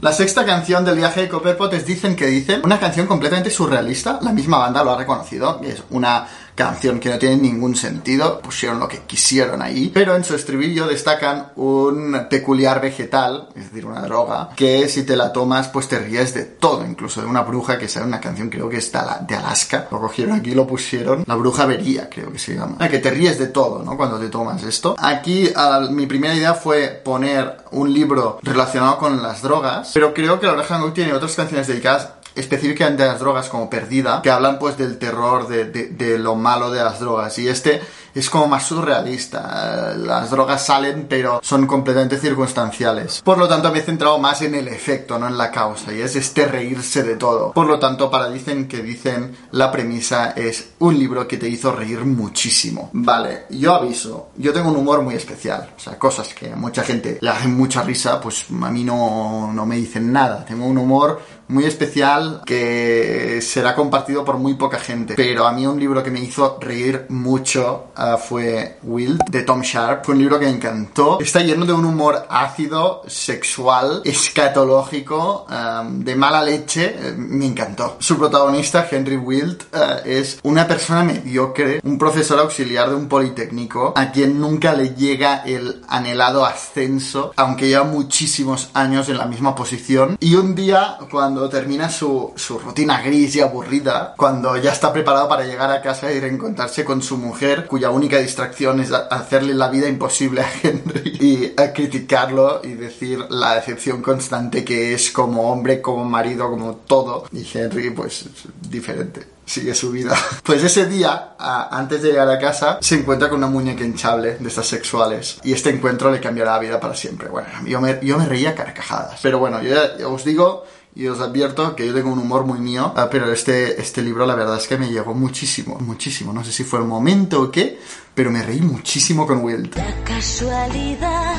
La 0.00 0.12
sexta 0.12 0.44
canción 0.44 0.84
del 0.84 0.96
viaje 0.96 1.20
de 1.20 1.28
Copperpot 1.28 1.72
es 1.74 1.86
Dicen 1.86 2.16
que 2.16 2.26
Dicen, 2.26 2.62
una 2.64 2.80
canción 2.80 3.06
completamente 3.06 3.50
surrealista, 3.50 4.18
la 4.20 4.32
misma 4.32 4.58
banda 4.58 4.82
lo 4.82 4.90
ha 4.90 4.98
reconocido, 4.98 5.60
es 5.62 5.80
una 5.90 6.26
canción 6.54 7.00
que 7.00 7.08
no 7.10 7.18
tiene 7.18 7.36
ningún 7.36 7.74
sentido, 7.76 8.40
pusieron 8.40 8.78
lo 8.78 8.88
que 8.88 8.98
quisieron 9.00 9.62
ahí, 9.62 9.90
pero 9.92 10.14
en 10.16 10.24
su 10.24 10.34
estribillo 10.34 10.86
destacan 10.86 11.48
un 11.56 12.26
peculiar 12.28 12.80
vegetal, 12.80 13.48
es 13.54 13.64
decir, 13.70 13.86
una 13.86 14.02
droga, 14.02 14.50
que 14.56 14.88
si 14.88 15.04
te 15.04 15.16
la 15.16 15.32
tomas 15.32 15.68
pues 15.68 15.88
te 15.88 15.98
ríes 15.98 16.34
de 16.34 16.44
todo, 16.44 16.84
incluso 16.84 17.20
de 17.20 17.26
una 17.26 17.42
bruja 17.42 17.78
que 17.78 17.88
sale 17.88 18.06
una 18.06 18.20
canción 18.20 18.50
creo 18.50 18.68
que 18.68 18.76
es 18.78 18.92
de 18.92 18.98
Ala- 18.98 19.24
de 19.26 19.34
Alaska, 19.36 19.88
lo 19.90 20.00
cogieron 20.00 20.36
aquí 20.36 20.52
lo 20.54 20.66
pusieron, 20.66 21.24
la 21.26 21.34
bruja 21.36 21.64
vería 21.66 22.08
creo 22.10 22.30
que 22.32 22.38
se 22.38 22.54
llama, 22.54 22.76
que 22.88 22.98
te 22.98 23.10
ríes 23.10 23.38
de 23.38 23.46
todo, 23.46 23.82
¿no? 23.82 23.96
Cuando 23.96 24.18
te 24.18 24.28
tomas 24.28 24.62
esto. 24.62 24.94
Aquí 24.98 25.48
al- 25.54 25.90
mi 25.92 26.06
primera 26.06 26.34
idea 26.34 26.54
fue 26.54 26.88
poner 27.04 27.56
un 27.72 27.92
libro 27.92 28.38
relacionado 28.42 28.98
con 28.98 29.22
las 29.22 29.42
drogas, 29.42 29.90
pero 29.94 30.12
creo 30.12 30.38
que 30.38 30.46
la 30.46 30.52
oreja 30.52 30.80
tiene 30.92 31.12
otras 31.14 31.34
canciones 31.34 31.66
dedicadas 31.66 32.08
específicamente 32.34 33.02
a 33.02 33.06
las 33.06 33.20
drogas 33.20 33.48
como 33.48 33.68
Perdida, 33.70 34.20
que 34.22 34.30
hablan 34.30 34.58
pues 34.58 34.76
del 34.78 34.98
terror, 34.98 35.48
de, 35.48 35.64
de- 35.66 35.88
de 35.88 36.18
lo 36.18 36.34
malo 36.34 36.70
de 36.70 36.82
las 36.82 37.00
drogas. 37.00 37.38
Y 37.38 37.48
este 37.48 37.80
es 38.14 38.28
como 38.28 38.46
más 38.48 38.64
surrealista. 38.66 39.94
Las 39.96 40.30
drogas 40.30 40.64
salen, 40.66 41.06
pero 41.08 41.40
son 41.42 41.66
completamente 41.66 42.18
circunstanciales. 42.18 43.22
Por 43.22 43.38
lo 43.38 43.48
tanto, 43.48 43.72
me 43.72 43.78
he 43.78 43.82
centrado 43.82 44.18
más 44.18 44.42
en 44.42 44.54
el 44.54 44.68
efecto, 44.68 45.18
no 45.18 45.26
en 45.28 45.38
la 45.38 45.50
causa, 45.50 45.92
y 45.92 46.00
es 46.00 46.16
este 46.16 46.46
reírse 46.46 47.02
de 47.02 47.16
todo. 47.16 47.52
Por 47.52 47.66
lo 47.66 47.78
tanto, 47.78 48.10
para 48.10 48.28
dicen 48.28 48.68
que 48.68 48.82
dicen, 48.82 49.34
la 49.52 49.70
premisa 49.70 50.30
es 50.36 50.70
un 50.80 50.98
libro 50.98 51.26
que 51.26 51.36
te 51.38 51.48
hizo 51.48 51.72
reír 51.72 52.00
muchísimo. 52.04 52.90
Vale, 52.92 53.44
yo 53.50 53.74
aviso, 53.74 54.30
yo 54.36 54.52
tengo 54.52 54.70
un 54.70 54.76
humor 54.76 55.02
muy 55.02 55.14
especial, 55.14 55.70
o 55.76 55.80
sea, 55.80 55.98
cosas 55.98 56.28
que 56.34 56.52
a 56.52 56.56
mucha 56.56 56.82
gente 56.82 57.18
le 57.20 57.30
hacen 57.30 57.54
mucha 57.56 57.82
risa, 57.82 58.20
pues 58.20 58.44
a 58.50 58.70
mí 58.70 58.84
no, 58.84 59.50
no 59.52 59.66
me 59.66 59.76
dicen 59.76 60.12
nada. 60.12 60.44
Tengo 60.44 60.66
un 60.66 60.78
humor 60.78 61.20
muy 61.52 61.64
especial 61.64 62.42
que 62.44 63.40
será 63.42 63.74
compartido 63.74 64.24
por 64.24 64.38
muy 64.38 64.54
poca 64.54 64.78
gente. 64.78 65.14
Pero 65.14 65.46
a 65.46 65.52
mí 65.52 65.66
un 65.66 65.78
libro 65.78 66.02
que 66.02 66.10
me 66.10 66.20
hizo 66.20 66.58
reír 66.60 67.06
mucho 67.08 67.88
uh, 67.96 68.16
fue 68.16 68.78
Wild 68.82 69.22
de 69.30 69.42
Tom 69.42 69.60
Sharp. 69.60 70.04
Fue 70.04 70.14
un 70.14 70.20
libro 70.20 70.38
que 70.38 70.46
me 70.46 70.52
encantó. 70.52 71.18
Está 71.20 71.40
lleno 71.40 71.66
de 71.66 71.72
un 71.72 71.84
humor 71.84 72.26
ácido, 72.28 73.02
sexual, 73.06 74.02
escatológico, 74.04 75.46
de 75.90 76.16
mala 76.16 76.42
leche. 76.42 76.96
Eh, 76.98 77.14
me 77.16 77.46
encantó. 77.46 77.96
Su 77.98 78.18
protagonista, 78.18 78.86
Henry 78.90 79.16
Wild, 79.16 79.62
uh, 79.72 80.06
es 80.06 80.38
una 80.42 80.66
persona 80.66 81.04
mediocre, 81.04 81.80
un 81.84 81.98
profesor 81.98 82.38
auxiliar 82.40 82.88
de 82.88 82.96
un 82.96 83.08
politécnico 83.08 83.92
a 83.96 84.10
quien 84.10 84.40
nunca 84.40 84.72
le 84.72 84.94
llega 84.94 85.42
el 85.44 85.82
anhelado 85.88 86.44
ascenso, 86.44 87.32
aunque 87.36 87.68
lleva 87.68 87.84
muchísimos 87.84 88.70
años 88.74 89.08
en 89.08 89.18
la 89.18 89.26
misma 89.26 89.54
posición. 89.54 90.16
Y 90.20 90.34
un 90.34 90.54
día, 90.54 90.98
cuando 91.10 91.41
termina 91.48 91.90
su, 91.90 92.32
su, 92.36 92.58
rutina 92.58 93.00
gris 93.02 93.36
y 93.36 93.40
aburrida, 93.40 94.14
cuando 94.16 94.56
ya 94.56 94.72
está 94.72 94.92
preparado 94.92 95.28
para 95.28 95.44
llegar 95.44 95.70
a 95.70 95.82
casa 95.82 96.12
y 96.12 96.20
reencontrarse 96.20 96.84
con 96.84 97.02
su 97.02 97.16
mujer, 97.16 97.66
cuya 97.66 97.90
única 97.90 98.18
distracción 98.18 98.80
es 98.80 98.92
hacerle 98.92 99.54
la 99.54 99.68
vida 99.68 99.88
imposible 99.88 100.42
a 100.42 100.50
Henry 100.62 101.18
y 101.20 101.60
a 101.60 101.72
criticarlo 101.72 102.60
y 102.62 102.74
decir 102.74 103.24
la 103.30 103.54
decepción 103.54 104.02
constante 104.02 104.64
que 104.64 104.94
es 104.94 105.10
como 105.10 105.52
hombre, 105.52 105.80
como 105.80 106.04
marido, 106.04 106.50
como 106.50 106.76
todo. 106.76 107.26
Y 107.32 107.46
Henry, 107.52 107.90
pues, 107.90 108.26
diferente 108.68 109.32
sigue 109.44 109.74
su 109.74 109.90
vida. 109.90 110.16
Pues 110.42 110.62
ese 110.64 110.86
día, 110.86 111.34
antes 111.38 112.02
de 112.02 112.10
llegar 112.10 112.28
a 112.28 112.38
casa, 112.38 112.78
se 112.80 112.96
encuentra 112.96 113.28
con 113.28 113.38
una 113.38 113.46
muñeca 113.46 113.84
hinchable 113.84 114.36
de 114.38 114.48
estas 114.48 114.66
sexuales. 114.66 115.38
Y 115.44 115.52
este 115.52 115.70
encuentro 115.70 116.10
le 116.10 116.20
cambiará 116.20 116.52
la 116.52 116.58
vida 116.58 116.80
para 116.80 116.94
siempre. 116.94 117.28
Bueno, 117.28 117.48
yo 117.64 117.80
me, 117.80 117.98
yo 118.02 118.18
me 118.18 118.26
reía 118.26 118.54
carcajadas. 118.54 119.20
Pero 119.22 119.38
bueno, 119.38 119.62
yo 119.62 119.74
ya 119.74 120.08
os 120.08 120.24
digo 120.24 120.64
y 120.94 121.06
os 121.06 121.20
advierto 121.20 121.74
que 121.74 121.86
yo 121.86 121.94
tengo 121.94 122.12
un 122.12 122.18
humor 122.18 122.44
muy 122.44 122.58
mío, 122.58 122.92
ah, 122.96 123.08
pero 123.10 123.32
este, 123.32 123.80
este 123.80 124.02
libro 124.02 124.26
la 124.26 124.34
verdad 124.34 124.58
es 124.58 124.66
que 124.66 124.76
me 124.76 124.90
llegó 124.90 125.14
muchísimo, 125.14 125.78
muchísimo. 125.80 126.32
No 126.32 126.44
sé 126.44 126.52
si 126.52 126.64
fue 126.64 126.80
el 126.80 126.84
momento 126.84 127.40
o 127.40 127.50
qué, 127.50 127.78
pero 128.14 128.30
me 128.30 128.42
reí 128.42 128.60
muchísimo 128.60 129.26
con 129.26 129.42
Wild. 129.42 129.74
La 129.76 130.04
casualidad 130.04 131.34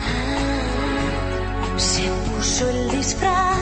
ah, 0.00 0.18
se 1.76 2.02
puso 2.02 2.68
el 2.68 2.90
disfraz 2.90 3.58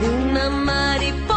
de 0.00 0.08
una 0.08 0.50
mariposa. 0.50 1.29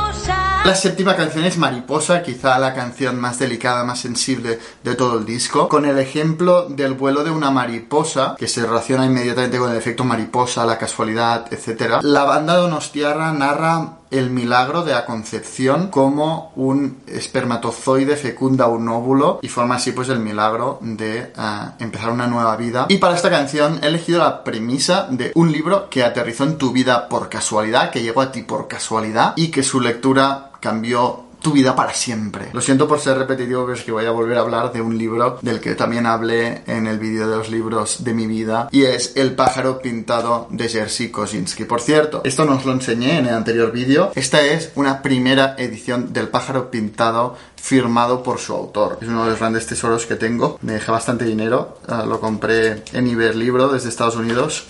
La 0.66 0.76
séptima 0.76 1.18
canción 1.18 1.44
es 1.44 1.58
Mariposa, 1.58 2.24
quizá 2.24 2.58
la 2.58 2.74
canción 2.74 3.20
más 3.20 3.38
delicada, 3.38 3.84
más 3.84 4.00
sensible 4.00 4.60
de 4.82 4.96
todo 4.96 5.20
el 5.20 5.26
disco, 5.26 5.68
con 5.68 5.84
el 5.84 6.00
ejemplo 6.00 6.70
del 6.70 6.94
vuelo 6.94 7.26
de 7.26 7.32
una 7.32 7.52
mariposa, 7.52 8.36
que 8.40 8.48
se 8.48 8.66
relaciona 8.66 9.06
inmediatamente 9.06 9.58
con 9.58 9.72
el 9.72 9.78
efecto 9.78 10.06
mariposa, 10.06 10.66
la 10.66 10.78
casualidad, 10.78 11.52
etc. 11.52 12.00
La 12.02 12.24
banda 12.24 12.56
Donostiarra 12.56 13.34
narra 13.34 13.98
el 14.10 14.30
milagro 14.30 14.84
de 14.84 14.94
la 14.94 15.06
concepción 15.06 15.88
como 15.88 16.54
un 16.56 17.02
espermatozoide 17.08 18.16
fecunda 18.16 18.68
un 18.68 18.88
óvulo 18.88 19.40
y 19.42 19.48
forma 19.48 19.76
así 19.76 19.92
pues 19.92 20.08
el 20.10 20.20
milagro 20.20 20.78
de 20.82 21.34
uh, 21.36 21.84
empezar 21.84 22.12
una 22.12 22.28
nueva 22.28 22.56
vida. 22.56 22.86
Y 22.90 22.98
para 22.98 23.16
esta 23.16 23.32
canción 23.32 23.80
he 23.82 23.88
elegido 23.88 24.20
la 24.20 24.44
premisa 24.44 25.08
de 25.10 25.32
un 25.36 25.52
libro 25.52 25.90
que 25.90 26.04
aterrizó 26.04 26.44
en 26.44 26.58
tu 26.58 26.72
vida 26.72 27.10
por 27.10 27.28
casualidad, 27.28 27.90
que 27.90 28.04
llegó 28.04 28.22
a 28.22 28.32
ti 28.32 28.44
por 28.44 28.68
casualidad 28.68 29.34
y 29.36 29.50
que 29.50 29.64
su 29.64 29.82
lectura 29.82 30.52
cambió 30.64 31.26
tu 31.42 31.52
vida 31.52 31.76
para 31.76 31.94
siempre. 31.94 32.48
Lo 32.54 32.62
siento 32.62 32.88
por 32.88 33.02
ser 33.02 33.18
repetitivo, 33.18 33.66
pero 33.66 33.78
es 33.78 33.84
que 33.84 33.92
voy 33.92 34.06
a 34.06 34.12
volver 34.12 34.38
a 34.38 34.42
hablar 34.42 34.72
de 34.72 34.82
un 34.82 34.98
libro 34.98 35.40
del 35.42 35.60
que 35.60 35.76
también 35.76 36.06
hablé 36.06 36.64
en 36.68 36.88
el 36.88 36.98
vídeo 37.00 37.28
de 37.28 37.36
los 37.36 37.50
libros 37.50 38.06
de 38.06 38.14
mi 38.14 38.28
vida 38.28 38.70
y 38.72 38.84
es 38.84 39.12
El 39.18 39.36
pájaro 39.36 39.82
pintado 39.82 40.48
de 40.50 40.70
Jerzy 40.70 41.10
Kosinski. 41.10 41.66
Por 41.66 41.82
cierto, 41.82 42.22
esto 42.24 42.46
no 42.46 42.60
lo 42.64 42.72
enseñé 42.72 43.20
en 43.20 43.28
el 43.28 43.34
anterior 43.34 43.74
vídeo. 43.74 44.14
Esta 44.16 44.42
es 44.42 44.72
una 44.76 45.02
primera 45.02 45.56
edición 45.58 46.14
del 46.14 46.30
pájaro 46.30 46.72
pintado 46.72 47.36
firmado 47.58 48.24
por 48.24 48.40
su 48.40 48.54
autor. 48.54 49.00
Es 49.02 49.08
uno 49.10 49.26
de 49.26 49.32
los 49.32 49.40
grandes 49.40 49.68
tesoros 49.68 50.06
que 50.06 50.16
tengo. 50.16 50.58
Me 50.62 50.74
dejé 50.74 50.92
bastante 50.92 51.26
dinero. 51.26 51.78
Uh, 51.90 52.08
lo 52.08 52.22
compré 52.22 52.84
en 52.94 53.08
Iberlibro 53.08 53.68
desde 53.68 53.90
Estados 53.90 54.16
Unidos 54.16 54.66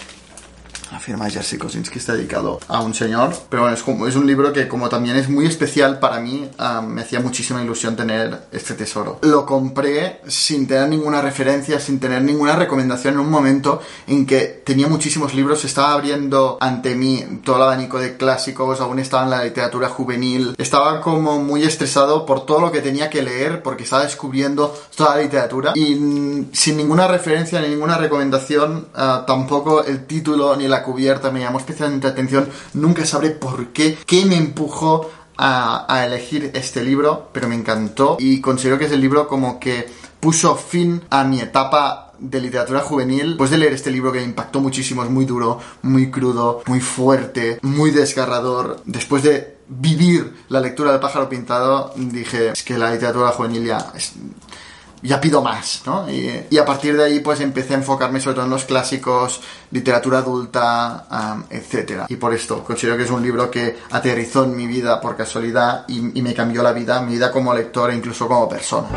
la 0.93 0.99
firma 0.99 1.25
de 1.25 1.31
Jerzy 1.31 1.57
Kosinski 1.57 1.97
está 1.97 2.13
dedicado 2.13 2.59
a 2.67 2.81
un 2.81 2.93
señor, 2.93 3.35
pero 3.49 3.63
bueno, 3.63 3.75
es, 3.75 3.81
como, 3.81 4.05
es 4.05 4.15
un 4.15 4.27
libro 4.27 4.53
que 4.53 4.67
como 4.67 4.89
también 4.89 5.15
es 5.15 5.27
muy 5.27 5.47
especial 5.47 5.97
para 5.97 6.19
mí, 6.19 6.47
um, 6.59 6.85
me 6.85 7.01
hacía 7.01 7.19
muchísima 7.19 7.63
ilusión 7.63 7.95
tener 7.95 8.43
este 8.51 8.75
tesoro. 8.75 9.17
Lo 9.23 9.43
compré 9.43 10.21
sin 10.27 10.67
tener 10.67 10.87
ninguna 10.87 11.19
referencia, 11.19 11.79
sin 11.79 11.99
tener 11.99 12.21
ninguna 12.21 12.55
recomendación 12.55 13.15
en 13.15 13.21
un 13.21 13.31
momento 13.31 13.81
en 14.05 14.27
que 14.27 14.61
tenía 14.63 14.87
muchísimos 14.87 15.33
libros, 15.33 15.65
estaba 15.65 15.93
abriendo 15.93 16.59
ante 16.61 16.93
mí 16.93 17.41
todo 17.43 17.55
el 17.55 17.63
abanico 17.63 17.97
de 17.97 18.15
clásicos, 18.15 18.79
aún 18.79 18.99
estaba 18.99 19.23
en 19.23 19.31
la 19.31 19.43
literatura 19.43 19.89
juvenil, 19.89 20.53
estaba 20.59 21.01
como 21.01 21.39
muy 21.39 21.63
estresado 21.63 22.23
por 22.23 22.45
todo 22.45 22.61
lo 22.61 22.71
que 22.71 22.81
tenía 22.81 23.09
que 23.09 23.23
leer 23.23 23.63
porque 23.63 23.81
estaba 23.81 24.03
descubriendo 24.03 24.77
toda 24.95 25.15
la 25.15 25.23
literatura 25.23 25.71
y 25.73 25.95
mm, 25.95 26.49
sin 26.53 26.77
ninguna 26.77 27.07
referencia 27.07 27.59
ni 27.61 27.69
ninguna 27.69 27.97
recomendación, 27.97 28.89
uh, 28.93 29.25
tampoco 29.25 29.83
el 29.83 30.05
título 30.05 30.55
ni 30.55 30.67
la 30.67 30.82
cubierta 30.83 31.31
me 31.31 31.39
llamó 31.39 31.59
especialmente 31.59 32.07
la 32.07 32.13
atención. 32.13 32.49
Nunca 32.73 33.05
sabré 33.05 33.31
por 33.31 33.67
qué, 33.67 33.97
qué 34.05 34.25
me 34.25 34.37
empujó 34.37 35.09
a, 35.37 35.91
a, 35.91 36.05
elegir 36.05 36.51
este 36.53 36.83
libro, 36.83 37.29
pero 37.33 37.47
me 37.47 37.55
encantó 37.55 38.17
y 38.19 38.39
considero 38.39 38.77
que 38.77 38.85
es 38.85 38.91
el 38.91 39.01
libro 39.01 39.27
como 39.27 39.59
que 39.59 39.87
puso 40.19 40.55
fin 40.55 41.01
a 41.09 41.23
mi 41.23 41.41
etapa 41.41 42.13
de 42.19 42.39
literatura 42.39 42.79
juvenil. 42.79 43.29
Después 43.29 43.51
de 43.51 43.57
leer 43.57 43.73
este 43.73 43.91
libro 43.91 44.11
que 44.11 44.19
me 44.19 44.25
impactó 44.25 44.61
muchísimo, 44.61 45.03
es 45.03 45.09
muy 45.09 45.25
duro, 45.25 45.59
muy 45.81 46.09
crudo, 46.09 46.63
muy 46.67 46.79
fuerte, 46.79 47.59
muy 47.61 47.91
desgarrador. 47.91 48.81
Después 48.85 49.23
de 49.23 49.57
vivir 49.67 50.33
la 50.49 50.61
lectura 50.61 50.91
del 50.91 51.01
pájaro 51.01 51.29
pintado, 51.29 51.93
dije, 51.95 52.51
es 52.51 52.63
que 52.63 52.77
la 52.77 52.91
literatura 52.91 53.29
juvenil 53.29 53.65
ya 53.65 53.91
es 53.95 54.13
ya 55.03 55.19
pido 55.19 55.41
más, 55.41 55.83
¿no? 55.85 56.09
Y, 56.09 56.57
a 56.57 56.65
partir 56.65 56.95
de 56.95 57.03
ahí 57.03 57.19
pues 57.19 57.41
empecé 57.41 57.73
a 57.73 57.77
enfocarme 57.77 58.19
sobre 58.19 58.35
todo 58.35 58.45
en 58.45 58.51
los 58.51 58.63
clásicos, 58.63 59.41
literatura 59.71 60.19
adulta, 60.19 61.05
um, 61.11 61.43
etc. 61.49 62.05
Y 62.07 62.15
por 62.15 62.33
esto 62.33 62.63
considero 62.63 62.97
que 62.97 63.03
es 63.03 63.11
un 63.11 63.21
libro 63.21 63.51
que 63.51 63.77
aterrizó 63.91 64.45
en 64.45 64.55
mi 64.55 64.65
vida 64.65 65.01
por 65.01 65.17
casualidad 65.17 65.85
y, 65.87 66.17
y 66.17 66.21
me 66.21 66.33
cambió 66.33 66.63
la 66.63 66.71
vida, 66.71 67.01
mi 67.01 67.13
vida 67.13 67.31
como 67.31 67.53
lector 67.53 67.91
e 67.91 67.95
incluso 67.95 68.27
como 68.27 68.47
persona. 68.47 68.87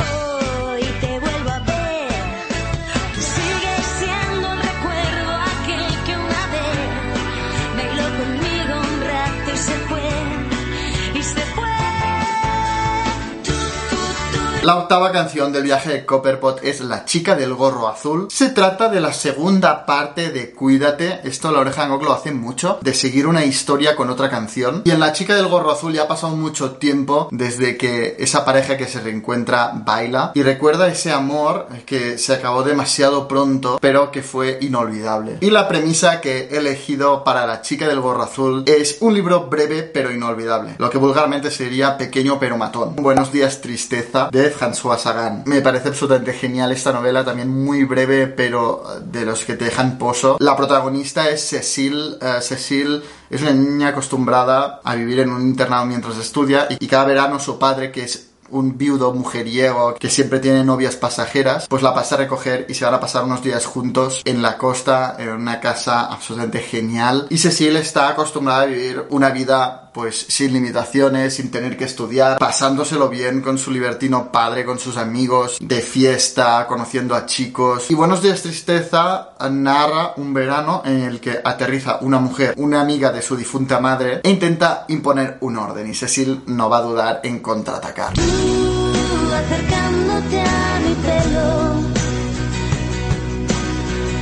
La 14.67 14.79
octava 14.79 15.13
canción 15.13 15.53
del 15.53 15.63
viaje 15.63 15.91
de 15.91 16.05
Copperpot 16.05 16.59
es 16.65 16.81
La 16.81 17.05
chica 17.05 17.37
del 17.37 17.55
gorro 17.55 17.87
azul. 17.87 18.27
Se 18.33 18.51
trata 18.51 18.89
de 18.89 19.01
la 19.01 19.13
segunda 19.13 19.87
parte 19.87 20.33
de 20.33 20.51
Cuídate. 20.51 21.21
Esto 21.23 21.53
la 21.53 21.61
oreja 21.61 21.85
de 21.85 21.91
Gok 21.91 22.03
lo 22.03 22.13
hace 22.13 22.33
mucho, 22.33 22.81
de 22.83 22.93
seguir 22.93 23.29
una 23.29 23.45
historia 23.45 23.95
con 23.95 24.11
otra 24.11 24.29
canción. 24.29 24.83
Y 24.85 24.91
en 24.91 24.99
La 24.99 25.13
chica 25.13 25.37
del 25.37 25.47
gorro 25.47 25.71
azul 25.71 25.93
ya 25.93 26.03
ha 26.03 26.09
pasado 26.09 26.35
mucho 26.35 26.73
tiempo 26.73 27.29
desde 27.31 27.77
que 27.77 28.17
esa 28.19 28.45
pareja 28.45 28.77
que 28.77 28.89
se 28.89 29.01
reencuentra 29.01 29.71
baila 29.73 30.33
y 30.35 30.43
recuerda 30.43 30.89
ese 30.89 31.13
amor 31.13 31.69
que 31.87 32.19
se 32.19 32.35
acabó 32.35 32.65
demasiado 32.65 33.29
pronto, 33.29 33.79
pero 33.81 34.11
que 34.11 34.23
fue 34.23 34.59
inolvidable. 34.63 35.39
Y 35.43 35.51
la 35.51 35.69
premisa 35.69 36.21
que 36.21 36.49
he 36.51 36.57
elegido 36.57 37.23
para 37.23 37.47
La 37.47 37.63
chica 37.63 37.87
del 37.87 38.01
gorro 38.01 38.25
azul 38.25 38.65
es 38.67 38.97
un 38.99 39.15
libro 39.15 39.47
breve 39.47 39.85
pero 39.85 40.11
inolvidable, 40.11 40.75
lo 40.79 40.91
que 40.91 40.99
vulgarmente 40.99 41.53
sería 41.53 41.97
pequeño 41.97 42.41
pero 42.41 42.59
matón. 42.59 42.97
Buenos 42.97 43.31
días 43.31 43.61
tristeza 43.61 44.29
de 44.33 44.56
François 44.57 44.99
Sagan. 44.99 45.43
Me 45.47 45.61
parece 45.61 45.89
absolutamente 45.89 46.33
genial 46.33 46.73
esta 46.73 46.93
novela, 46.93 47.25
también 47.25 47.49
muy 47.49 47.85
breve, 47.85 48.27
pero 48.27 48.83
de 49.05 49.25
los 49.25 49.45
que 49.45 49.55
te 49.55 49.67
dejan 49.67 49.99
pozo. 49.99 50.37
La 50.41 50.57
protagonista 50.57 51.29
es 51.29 51.49
Cecil. 51.49 52.19
Uh, 52.21 52.41
Cecil 52.41 53.03
es 53.31 53.43
una 53.43 53.53
niña 53.53 53.89
acostumbrada 53.89 54.81
a 54.83 54.95
vivir 54.95 55.21
en 55.21 55.31
un 55.31 55.43
internado 55.43 55.87
mientras 55.87 56.17
estudia 56.19 56.67
y 56.71 56.87
cada 56.87 57.05
verano 57.05 57.39
su 57.39 57.59
padre, 57.59 57.93
que 57.93 58.05
es 58.05 58.26
un 58.51 58.77
viudo 58.79 59.13
mujeriego 59.13 59.95
que 59.95 60.11
siempre 60.11 60.41
tiene 60.41 60.65
novias 60.65 60.97
pasajeras, 60.97 61.67
pues 61.69 61.83
la 61.83 61.95
pasa 61.95 62.17
a 62.17 62.19
recoger 62.19 62.67
y 62.69 62.75
se 62.75 62.85
van 62.85 62.95
a 62.95 63.01
pasar 63.01 63.25
unos 63.25 63.43
días 63.43 63.67
juntos 63.67 64.23
en 64.25 64.43
la 64.43 64.59
costa, 64.59 65.17
en 65.19 65.31
una 65.31 65.61
casa 65.61 66.07
absolutamente 66.07 66.61
genial. 66.61 67.27
Y 67.31 67.39
Cecil 67.39 67.77
está 67.77 68.09
acostumbrada 68.09 68.63
a 68.63 68.67
vivir 68.67 69.07
una 69.11 69.31
vida 69.31 69.91
pues 69.97 70.27
sin 70.29 70.53
limitaciones, 70.53 71.37
sin 71.37 71.51
tener 71.51 71.79
que 71.79 71.85
estudiar, 71.85 72.37
pasándoselo 72.37 73.09
bien 73.09 73.41
con 73.41 73.57
su 73.57 73.71
libertino 73.71 74.31
padre, 74.31 74.67
con 74.67 74.79
sus 74.79 74.99
amigos, 74.99 75.57
de 75.59 75.81
fiesta, 75.81 76.67
conociendo 76.67 77.15
a 77.15 77.25
chicos. 77.25 77.91
Y 77.91 77.95
Buenos 77.95 78.23
días 78.23 78.43
tristeza 78.43 79.31
narra 79.51 80.13
un 80.19 80.35
verano 80.35 80.83
en 80.85 81.01
el 81.01 81.19
que 81.19 81.41
aterriza 81.43 81.99
una 82.03 82.19
mujer, 82.19 82.53
una 82.59 82.83
amiga 82.83 83.11
de 83.11 83.23
su 83.23 83.37
difunta 83.37 83.81
madre, 83.81 84.21
e 84.23 84.29
intenta 84.29 84.85
imponer 84.89 85.39
un 85.41 85.57
orden 85.57 85.89
y 85.89 85.95
Cecil 85.95 86.43
no 86.47 86.69
va 86.69 86.77
a 86.79 86.83
dudar 86.83 87.21
en 87.25 87.41
contraatacar. 87.41 88.13
Tú 88.37 89.33
acercándote 89.41 90.41
a 90.41 90.81
mi 90.85 90.95
pelo. 91.07 91.49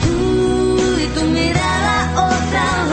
Tú 0.03 1.01
y 1.01 1.07
tu 1.19 1.25
mirada 1.27 1.97
otra. 2.31 2.84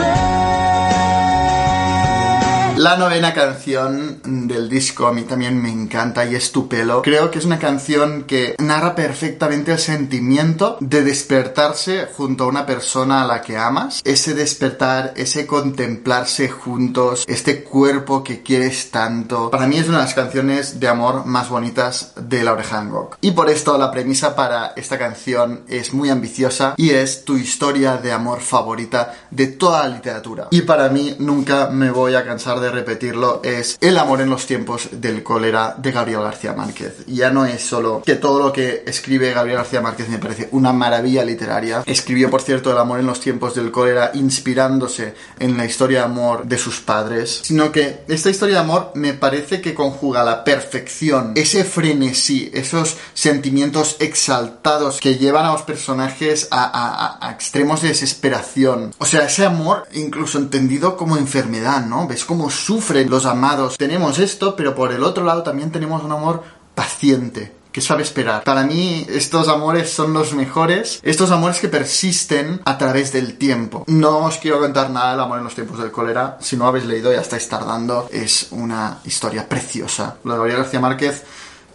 La 2.82 2.96
novena 2.96 3.32
canción 3.32 4.18
del 4.24 4.68
disco 4.68 5.06
a 5.06 5.12
mí 5.12 5.22
también 5.22 5.62
me 5.62 5.70
encanta 5.70 6.24
y 6.24 6.34
es 6.34 6.50
Tu 6.50 6.66
pelo. 6.66 7.02
Creo 7.02 7.30
que 7.30 7.38
es 7.38 7.44
una 7.44 7.60
canción 7.60 8.24
que 8.24 8.56
narra 8.58 8.96
perfectamente 8.96 9.70
el 9.70 9.78
sentimiento 9.78 10.78
de 10.80 11.04
despertarse 11.04 12.08
junto 12.12 12.42
a 12.42 12.48
una 12.48 12.66
persona 12.66 13.22
a 13.22 13.24
la 13.24 13.40
que 13.40 13.56
amas. 13.56 14.02
Ese 14.04 14.34
despertar, 14.34 15.12
ese 15.14 15.46
contemplarse 15.46 16.48
juntos, 16.48 17.24
este 17.28 17.62
cuerpo 17.62 18.24
que 18.24 18.42
quieres 18.42 18.90
tanto. 18.90 19.48
Para 19.48 19.68
mí 19.68 19.76
es 19.76 19.86
una 19.86 19.98
de 19.98 20.04
las 20.06 20.14
canciones 20.14 20.80
de 20.80 20.88
amor 20.88 21.24
más 21.24 21.50
bonitas 21.50 22.14
de 22.16 22.42
la 22.42 22.52
oreja 22.52 22.78
Van 22.78 22.90
Gogh. 22.90 23.16
Y 23.20 23.30
por 23.30 23.48
esto 23.48 23.78
la 23.78 23.92
premisa 23.92 24.34
para 24.34 24.72
esta 24.74 24.98
canción 24.98 25.62
es 25.68 25.94
muy 25.94 26.10
ambiciosa 26.10 26.74
y 26.76 26.90
es 26.90 27.24
tu 27.24 27.36
historia 27.36 27.98
de 27.98 28.10
amor 28.10 28.40
favorita 28.40 29.14
de 29.30 29.46
toda 29.46 29.86
la 29.86 29.94
literatura. 29.94 30.48
Y 30.50 30.62
para 30.62 30.88
mí 30.88 31.14
nunca 31.20 31.68
me 31.68 31.92
voy 31.92 32.16
a 32.16 32.24
cansar 32.24 32.58
de 32.58 32.71
repetirlo, 32.72 33.40
es 33.44 33.78
El 33.80 33.98
amor 33.98 34.20
en 34.20 34.30
los 34.30 34.46
tiempos 34.46 34.88
del 34.92 35.22
cólera 35.22 35.74
de 35.78 35.92
Gabriel 35.92 36.22
García 36.22 36.52
Márquez. 36.54 37.04
Ya 37.06 37.30
no 37.30 37.44
es 37.46 37.62
solo 37.62 38.02
que 38.04 38.16
todo 38.16 38.38
lo 38.40 38.52
que 38.52 38.82
escribe 38.86 39.32
Gabriel 39.32 39.58
García 39.58 39.80
Márquez 39.80 40.08
me 40.08 40.18
parece 40.18 40.48
una 40.52 40.72
maravilla 40.72 41.24
literaria. 41.24 41.82
Escribió, 41.86 42.30
por 42.30 42.42
cierto, 42.42 42.70
El 42.72 42.78
amor 42.78 43.00
en 43.00 43.06
los 43.06 43.20
tiempos 43.20 43.54
del 43.54 43.70
cólera 43.70 44.10
inspirándose 44.14 45.14
en 45.38 45.56
la 45.56 45.64
historia 45.64 46.00
de 46.00 46.04
amor 46.06 46.44
de 46.46 46.58
sus 46.58 46.80
padres, 46.80 47.40
sino 47.42 47.70
que 47.72 48.00
esta 48.08 48.30
historia 48.30 48.56
de 48.56 48.60
amor 48.62 48.92
me 48.94 49.14
parece 49.14 49.60
que 49.60 49.74
conjuga 49.74 50.24
la 50.24 50.44
perfección 50.44 51.32
ese 51.36 51.64
frenesí, 51.64 52.50
esos 52.54 52.96
sentimientos 53.14 53.96
exaltados 54.00 54.98
que 55.00 55.16
llevan 55.16 55.44
a 55.46 55.52
los 55.52 55.62
personajes 55.62 56.48
a, 56.50 56.62
a- 56.64 57.28
a- 57.28 57.32
extremos 57.32 57.82
de 57.82 57.88
desesperación. 57.88 58.94
O 58.98 59.04
sea, 59.06 59.24
ese 59.26 59.44
amor 59.44 59.86
incluso 59.92 60.38
entendido 60.38 60.96
como 60.96 61.16
enfermedad, 61.16 61.84
¿no? 61.86 62.06
Ves 62.06 62.24
cómo 62.24 62.50
sufren 62.62 63.10
los 63.10 63.26
amados. 63.26 63.76
Tenemos 63.76 64.18
esto, 64.18 64.56
pero 64.56 64.74
por 64.74 64.92
el 64.92 65.02
otro 65.02 65.24
lado 65.24 65.42
también 65.42 65.72
tenemos 65.72 66.02
un 66.02 66.12
amor 66.12 66.42
paciente 66.74 67.52
que 67.72 67.80
sabe 67.80 68.02
esperar. 68.02 68.44
Para 68.44 68.64
mí 68.64 69.06
estos 69.08 69.48
amores 69.48 69.90
son 69.90 70.12
los 70.12 70.34
mejores, 70.34 71.00
estos 71.02 71.30
amores 71.30 71.58
que 71.58 71.68
persisten 71.68 72.60
a 72.64 72.76
través 72.78 73.12
del 73.12 73.38
tiempo. 73.38 73.84
No 73.88 74.26
os 74.26 74.36
quiero 74.36 74.60
contar 74.60 74.90
nada 74.90 75.12
del 75.12 75.20
amor 75.20 75.38
en 75.38 75.44
los 75.44 75.54
tiempos 75.54 75.78
del 75.78 75.90
cólera, 75.90 76.36
si 76.40 76.56
no 76.56 76.66
habéis 76.66 76.84
leído 76.84 77.12
ya 77.12 77.20
estáis 77.20 77.48
tardando, 77.48 78.08
es 78.12 78.48
una 78.50 78.98
historia 79.04 79.48
preciosa. 79.48 80.16
Lo 80.22 80.32
de 80.32 80.38
Gabriel 80.38 80.58
García 80.58 80.80
Márquez 80.80 81.24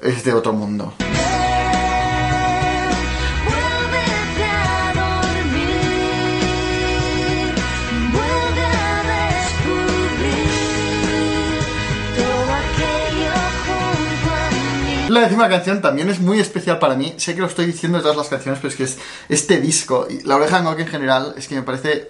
es 0.02 0.24
de 0.24 0.34
otro 0.34 0.54
mundo. 0.54 0.94
La 15.10 15.22
décima 15.22 15.48
canción 15.48 15.82
también 15.82 16.10
es 16.10 16.20
muy 16.20 16.40
especial 16.40 16.80
para 16.80 16.96
mí. 16.96 17.14
Sé 17.18 17.34
que 17.34 17.42
lo 17.42 17.48
estoy 17.48 17.66
diciendo 17.66 17.98
de 17.98 18.02
todas 18.02 18.18
las 18.18 18.28
canciones, 18.28 18.60
pero 18.60 18.72
es 18.72 18.76
que 18.76 18.84
es 18.84 18.98
este 19.30 19.62
disco 19.62 20.06
y 20.10 20.22
la 20.24 20.36
oreja 20.36 20.60
de 20.60 20.66
Gogh 20.66 20.80
en 20.80 20.88
general 20.88 21.34
es 21.38 21.48
que 21.48 21.56
me 21.56 21.64
parece 21.64 22.10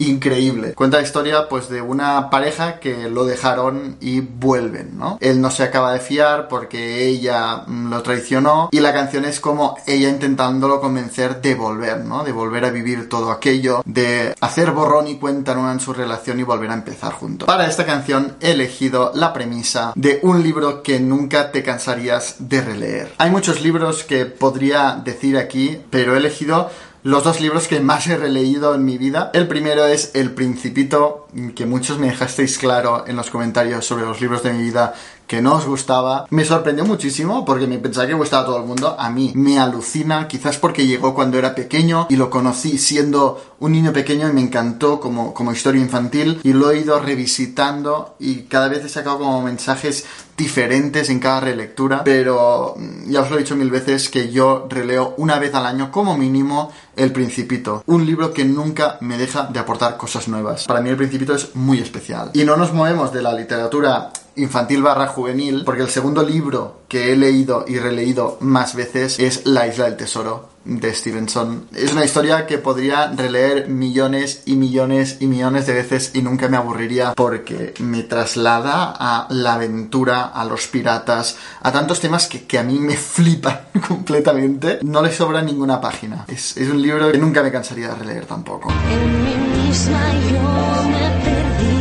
increíble. 0.00 0.74
Cuenta 0.74 0.96
la 0.96 1.02
historia 1.02 1.48
pues 1.48 1.68
de 1.68 1.80
una 1.80 2.30
pareja 2.30 2.80
que 2.80 3.08
lo 3.08 3.24
dejaron 3.24 3.96
y 4.00 4.20
vuelven, 4.20 4.98
¿no? 4.98 5.18
Él 5.20 5.40
no 5.40 5.50
se 5.50 5.62
acaba 5.62 5.92
de 5.92 6.00
fiar 6.00 6.48
porque 6.48 7.06
ella 7.06 7.64
mm, 7.66 7.90
lo 7.90 8.02
traicionó 8.02 8.68
y 8.72 8.80
la 8.80 8.92
canción 8.92 9.24
es 9.24 9.40
como 9.40 9.76
ella 9.86 10.08
intentándolo 10.08 10.80
convencer 10.80 11.40
de 11.40 11.54
volver, 11.54 12.04
¿no? 12.04 12.24
De 12.24 12.32
volver 12.32 12.64
a 12.64 12.70
vivir 12.70 13.08
todo 13.08 13.30
aquello, 13.30 13.82
de 13.84 14.34
hacer 14.40 14.70
borrón 14.72 15.06
y 15.06 15.16
cuenta 15.16 15.54
nueva 15.54 15.72
en 15.72 15.80
su 15.80 15.92
relación 15.92 16.40
y 16.40 16.44
volver 16.44 16.70
a 16.70 16.74
empezar 16.74 17.12
juntos. 17.12 17.46
Para 17.46 17.66
esta 17.66 17.84
canción 17.84 18.36
he 18.40 18.52
elegido 18.52 19.12
la 19.14 19.32
premisa 19.32 19.92
de 19.94 20.20
un 20.22 20.42
libro 20.42 20.82
que 20.82 20.98
nunca 20.98 21.52
te 21.52 21.62
cansarías 21.62 22.36
de 22.38 22.62
releer. 22.62 23.12
Hay 23.18 23.30
muchos 23.30 23.60
libros 23.62 24.04
que 24.04 24.24
podría 24.26 25.00
decir 25.04 25.36
aquí, 25.36 25.78
pero 25.90 26.14
he 26.14 26.18
elegido 26.18 26.70
los 27.02 27.24
dos 27.24 27.40
libros 27.40 27.66
que 27.66 27.80
más 27.80 28.06
he 28.08 28.16
releído 28.16 28.74
en 28.74 28.84
mi 28.84 28.98
vida. 28.98 29.30
El 29.32 29.48
primero 29.48 29.86
es 29.86 30.10
El 30.14 30.32
Principito, 30.32 31.28
que 31.54 31.66
muchos 31.66 31.98
me 31.98 32.08
dejasteis 32.08 32.58
claro 32.58 33.04
en 33.06 33.16
los 33.16 33.30
comentarios 33.30 33.86
sobre 33.86 34.04
los 34.04 34.20
libros 34.20 34.42
de 34.42 34.52
mi 34.52 34.64
vida 34.64 34.94
que 35.30 35.40
no 35.40 35.54
os 35.54 35.64
gustaba. 35.64 36.26
Me 36.30 36.44
sorprendió 36.44 36.84
muchísimo 36.84 37.44
porque 37.44 37.68
me 37.68 37.78
pensaba 37.78 38.08
que 38.08 38.14
gustaba 38.14 38.42
a 38.42 38.46
todo 38.46 38.56
el 38.56 38.66
mundo. 38.66 38.96
A 38.98 39.10
mí 39.10 39.30
me 39.36 39.60
alucina, 39.60 40.26
quizás 40.26 40.58
porque 40.58 40.88
llegó 40.88 41.14
cuando 41.14 41.38
era 41.38 41.54
pequeño 41.54 42.08
y 42.10 42.16
lo 42.16 42.28
conocí 42.28 42.78
siendo 42.78 43.40
un 43.60 43.70
niño 43.70 43.92
pequeño 43.92 44.28
y 44.28 44.32
me 44.32 44.40
encantó 44.40 44.98
como, 44.98 45.32
como 45.32 45.52
historia 45.52 45.80
infantil 45.80 46.40
y 46.42 46.52
lo 46.52 46.72
he 46.72 46.80
ido 46.80 46.98
revisitando 46.98 48.16
y 48.18 48.42
cada 48.48 48.66
vez 48.66 48.84
he 48.84 48.88
sacado 48.88 49.18
como 49.18 49.42
mensajes 49.42 50.04
diferentes 50.36 51.10
en 51.10 51.20
cada 51.20 51.40
relectura, 51.40 52.02
pero 52.02 52.74
mm, 52.76 53.10
ya 53.10 53.20
os 53.20 53.30
lo 53.30 53.36
he 53.36 53.40
dicho 53.40 53.54
mil 53.54 53.70
veces 53.70 54.08
que 54.08 54.32
yo 54.32 54.66
releo 54.68 55.14
una 55.18 55.38
vez 55.38 55.54
al 55.54 55.66
año 55.66 55.92
como 55.92 56.16
mínimo 56.16 56.72
El 56.96 57.12
Principito, 57.12 57.84
un 57.86 58.06
libro 58.06 58.32
que 58.32 58.44
nunca 58.44 58.96
me 59.00 59.18
deja 59.18 59.44
de 59.44 59.60
aportar 59.60 59.96
cosas 59.98 60.26
nuevas. 60.28 60.64
Para 60.64 60.80
mí 60.80 60.88
El 60.88 60.96
Principito 60.96 61.34
es 61.34 61.54
muy 61.54 61.78
especial. 61.78 62.30
Y 62.32 62.44
no 62.44 62.56
nos 62.56 62.72
movemos 62.72 63.12
de 63.12 63.22
la 63.22 63.34
literatura 63.34 64.10
infantil 64.36 64.82
barra 64.82 65.06
juvenil, 65.06 65.62
porque 65.64 65.82
el 65.82 65.90
segundo 65.90 66.22
libro 66.22 66.80
que 66.88 67.12
he 67.12 67.16
leído 67.16 67.64
y 67.68 67.78
releído 67.78 68.36
más 68.40 68.74
veces 68.74 69.18
es 69.18 69.46
La 69.46 69.66
Isla 69.66 69.84
del 69.84 69.96
Tesoro 69.96 70.50
de 70.64 70.94
Stevenson. 70.94 71.68
Es 71.74 71.92
una 71.92 72.04
historia 72.04 72.46
que 72.46 72.58
podría 72.58 73.10
releer 73.12 73.68
millones 73.68 74.42
y 74.44 74.56
millones 74.56 75.16
y 75.20 75.26
millones 75.26 75.66
de 75.66 75.74
veces 75.74 76.10
y 76.14 76.22
nunca 76.22 76.48
me 76.48 76.56
aburriría 76.56 77.14
porque 77.14 77.74
me 77.78 78.02
traslada 78.02 78.94
a 78.98 79.26
la 79.30 79.54
aventura, 79.54 80.24
a 80.24 80.44
los 80.44 80.66
piratas, 80.66 81.36
a 81.62 81.72
tantos 81.72 82.00
temas 82.00 82.26
que, 82.26 82.44
que 82.44 82.58
a 82.58 82.62
mí 82.62 82.78
me 82.78 82.96
flipan 82.96 83.60
completamente. 83.86 84.80
No 84.82 85.02
le 85.02 85.12
sobra 85.12 85.42
ninguna 85.42 85.80
página. 85.80 86.24
Es, 86.28 86.56
es 86.56 86.68
un 86.68 86.82
libro 86.82 87.10
que 87.10 87.18
nunca 87.18 87.42
me 87.42 87.50
cansaría 87.50 87.88
de 87.88 87.94
releer 87.94 88.26
tampoco. 88.26 88.70
En 88.90 89.24
mí 89.24 89.66
misma 89.66 90.12
yo 90.28 90.88
me 90.88 91.24
perdí. 91.24 91.79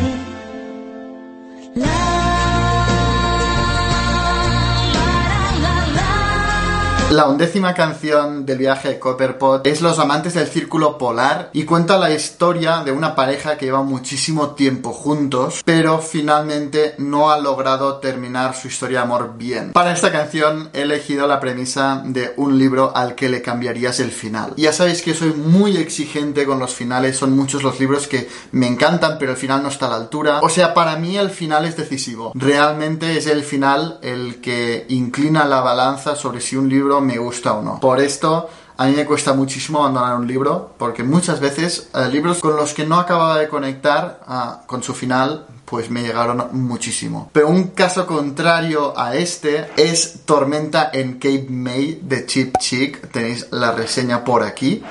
La. 7.11 7.29
Undécima 7.29 7.73
canción 7.73 8.45
del 8.45 8.57
viaje 8.57 8.89
de 8.89 8.99
Copperpot 8.99 9.65
es 9.65 9.81
Los 9.81 9.97
amantes 9.97 10.33
del 10.33 10.47
círculo 10.47 10.97
polar 10.97 11.49
y 11.53 11.63
cuenta 11.63 11.97
la 11.97 12.11
historia 12.11 12.83
de 12.83 12.91
una 12.91 13.15
pareja 13.15 13.57
que 13.57 13.65
lleva 13.65 13.81
muchísimo 13.81 14.49
tiempo 14.49 14.91
juntos, 14.91 15.61
pero 15.63 15.99
finalmente 15.99 16.95
no 16.97 17.31
ha 17.31 17.39
logrado 17.39 17.99
terminar 17.99 18.55
su 18.55 18.67
historia 18.67 18.99
de 18.99 19.05
amor 19.05 19.35
bien. 19.37 19.71
Para 19.71 19.93
esta 19.93 20.11
canción 20.11 20.69
he 20.73 20.81
elegido 20.81 21.27
la 21.27 21.39
premisa 21.39 22.01
de 22.03 22.33
un 22.35 22.57
libro 22.57 22.91
al 22.93 23.15
que 23.15 23.29
le 23.29 23.41
cambiarías 23.41 24.01
el 24.01 24.11
final. 24.11 24.53
Ya 24.57 24.73
sabéis 24.73 25.01
que 25.01 25.13
soy 25.13 25.31
muy 25.31 25.77
exigente 25.77 26.45
con 26.45 26.59
los 26.59 26.73
finales, 26.73 27.15
son 27.15 27.35
muchos 27.35 27.63
los 27.63 27.79
libros 27.79 28.07
que 28.07 28.27
me 28.51 28.67
encantan, 28.67 29.17
pero 29.17 29.31
el 29.31 29.37
final 29.37 29.63
no 29.63 29.69
está 29.69 29.85
a 29.85 29.91
la 29.91 29.95
altura. 29.95 30.39
O 30.41 30.49
sea, 30.49 30.73
para 30.73 30.97
mí 30.97 31.15
el 31.15 31.29
final 31.29 31.63
es 31.63 31.77
decisivo. 31.77 32.33
Realmente 32.35 33.17
es 33.17 33.27
el 33.27 33.43
final 33.43 33.99
el 34.01 34.41
que 34.41 34.85
inclina 34.89 35.45
la 35.45 35.61
balanza 35.61 36.15
sobre 36.15 36.41
si 36.41 36.57
un 36.57 36.67
libro 36.67 36.98
me 37.01 37.17
gusta 37.17 37.53
o 37.53 37.61
no. 37.61 37.79
Por 37.79 37.99
esto, 37.99 38.49
a 38.77 38.85
mí 38.85 38.93
me 38.93 39.05
cuesta 39.05 39.33
muchísimo 39.33 39.79
abandonar 39.79 40.15
un 40.17 40.27
libro, 40.27 40.73
porque 40.77 41.03
muchas 41.03 41.39
veces 41.39 41.89
eh, 41.93 42.07
libros 42.09 42.39
con 42.39 42.55
los 42.55 42.73
que 42.73 42.85
no 42.85 42.99
acababa 42.99 43.37
de 43.37 43.49
conectar 43.49 44.21
ah, 44.25 44.61
con 44.65 44.83
su 44.83 44.93
final, 44.93 45.47
pues 45.65 45.89
me 45.89 46.01
llegaron 46.01 46.47
muchísimo. 46.53 47.29
Pero 47.33 47.49
un 47.49 47.67
caso 47.69 48.07
contrario 48.07 48.93
a 48.97 49.15
este 49.15 49.69
es 49.77 50.21
Tormenta 50.25 50.89
en 50.93 51.15
Cape 51.15 51.47
May 51.49 51.99
de 52.01 52.25
Chip 52.25 52.57
Chick. 52.57 53.11
Tenéis 53.11 53.47
la 53.51 53.71
reseña 53.71 54.23
por 54.23 54.43
aquí. 54.43 54.83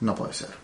No 0.00 0.14
puede 0.14 0.34
ser. 0.34 0.63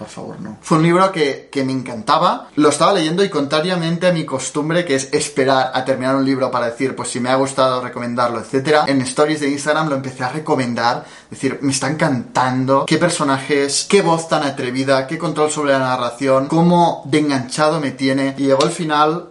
Por 0.00 0.08
favor, 0.08 0.40
no. 0.40 0.56
Fue 0.62 0.78
un 0.78 0.84
libro 0.84 1.12
que, 1.12 1.50
que 1.52 1.62
me 1.62 1.72
encantaba, 1.72 2.48
lo 2.56 2.70
estaba 2.70 2.94
leyendo 2.94 3.22
y 3.22 3.28
contrariamente 3.28 4.06
a 4.06 4.12
mi 4.12 4.24
costumbre, 4.24 4.86
que 4.86 4.94
es 4.94 5.12
esperar 5.12 5.72
a 5.74 5.84
terminar 5.84 6.16
un 6.16 6.24
libro 6.24 6.50
para 6.50 6.70
decir, 6.70 6.96
pues 6.96 7.10
si 7.10 7.20
me 7.20 7.28
ha 7.28 7.34
gustado, 7.34 7.82
recomendarlo, 7.82 8.40
etcétera, 8.40 8.86
en 8.88 9.02
stories 9.02 9.40
de 9.40 9.50
Instagram 9.50 9.90
lo 9.90 9.96
empecé 9.96 10.24
a 10.24 10.30
recomendar, 10.30 11.04
decir, 11.28 11.58
me 11.60 11.70
está 11.70 11.88
encantando, 11.88 12.86
qué 12.86 12.96
personajes, 12.96 13.86
qué 13.90 14.00
voz 14.00 14.26
tan 14.26 14.42
atrevida, 14.42 15.06
qué 15.06 15.18
control 15.18 15.50
sobre 15.50 15.72
la 15.72 15.80
narración, 15.80 16.46
cómo 16.46 17.02
de 17.04 17.18
enganchado 17.18 17.78
me 17.78 17.90
tiene, 17.90 18.34
y 18.38 18.44
llegó 18.44 18.64
el 18.64 18.70
final 18.70 19.26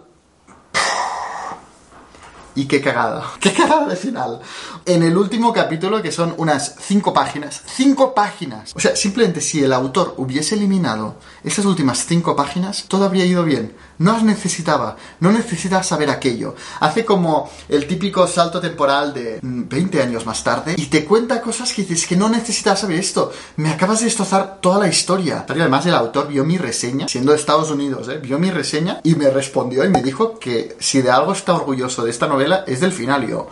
y 2.54 2.66
qué 2.66 2.80
cagada. 2.80 3.24
Qué 3.40 3.52
cagada 3.52 3.86
de 3.86 3.96
final. 3.96 4.40
En 4.86 5.02
el 5.02 5.16
último 5.16 5.52
capítulo, 5.52 6.02
que 6.02 6.10
son 6.10 6.34
unas 6.38 6.76
cinco 6.80 7.12
páginas. 7.12 7.62
¡Cinco 7.66 8.14
páginas! 8.14 8.72
O 8.74 8.80
sea, 8.80 8.96
simplemente 8.96 9.40
si 9.40 9.62
el 9.62 9.72
autor 9.72 10.14
hubiese 10.16 10.54
eliminado 10.54 11.16
esas 11.44 11.64
últimas 11.64 12.06
cinco 12.06 12.34
páginas, 12.34 12.84
todo 12.88 13.04
habría 13.04 13.24
ido 13.24 13.44
bien. 13.44 13.74
No 13.98 14.12
las 14.12 14.22
necesitaba. 14.22 14.96
No 15.20 15.30
necesitas 15.30 15.86
saber 15.86 16.10
aquello. 16.10 16.54
Hace 16.80 17.04
como 17.04 17.50
el 17.68 17.86
típico 17.86 18.26
salto 18.26 18.60
temporal 18.60 19.12
de 19.12 19.38
20 19.42 20.02
años 20.02 20.24
más 20.24 20.42
tarde 20.42 20.74
y 20.76 20.86
te 20.86 21.04
cuenta 21.04 21.42
cosas 21.42 21.72
que 21.72 21.82
dices 21.82 22.06
que 22.06 22.16
no 22.16 22.28
necesitas 22.28 22.80
saber 22.80 22.98
esto. 22.98 23.30
Me 23.56 23.70
acabas 23.70 23.98
de 23.98 24.06
destrozar 24.06 24.58
toda 24.60 24.78
la 24.78 24.88
historia. 24.88 25.44
Además 25.46 25.84
el 25.84 25.94
autor 25.94 26.28
vio 26.28 26.44
mi 26.44 26.56
reseña, 26.56 27.08
siendo 27.08 27.32
de 27.32 27.38
Estados 27.38 27.70
Unidos, 27.70 28.08
¿eh? 28.08 28.18
vio 28.18 28.38
mi 28.38 28.50
reseña 28.50 29.00
y 29.04 29.14
me 29.14 29.28
respondió 29.28 29.84
y 29.84 29.90
me 29.90 30.02
dijo 30.02 30.38
que 30.38 30.76
si 30.80 31.02
de 31.02 31.10
algo 31.10 31.32
está 31.32 31.54
orgulloso 31.54 32.04
de 32.04 32.10
esta 32.10 32.26
novela 32.26 32.64
es 32.66 32.80
del 32.80 32.92
final. 32.92 33.28
Yo, 33.28 33.48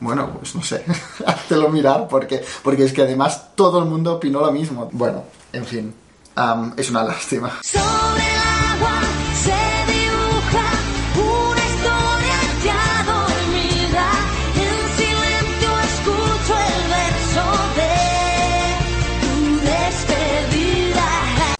bueno, 0.00 0.30
pues 0.38 0.54
no 0.54 0.62
sé, 0.62 0.84
háztelo 1.26 1.68
mirar 1.68 2.08
porque, 2.08 2.44
porque 2.62 2.84
es 2.84 2.92
que 2.92 3.02
además 3.02 3.54
todo 3.54 3.78
el 3.80 3.86
mundo 3.86 4.14
opinó 4.14 4.40
lo 4.40 4.52
mismo. 4.52 4.88
Bueno, 4.92 5.24
en 5.52 5.64
fin, 5.64 5.94
am, 6.36 6.74
es 6.76 6.90
una 6.90 7.04
lástima. 7.04 7.58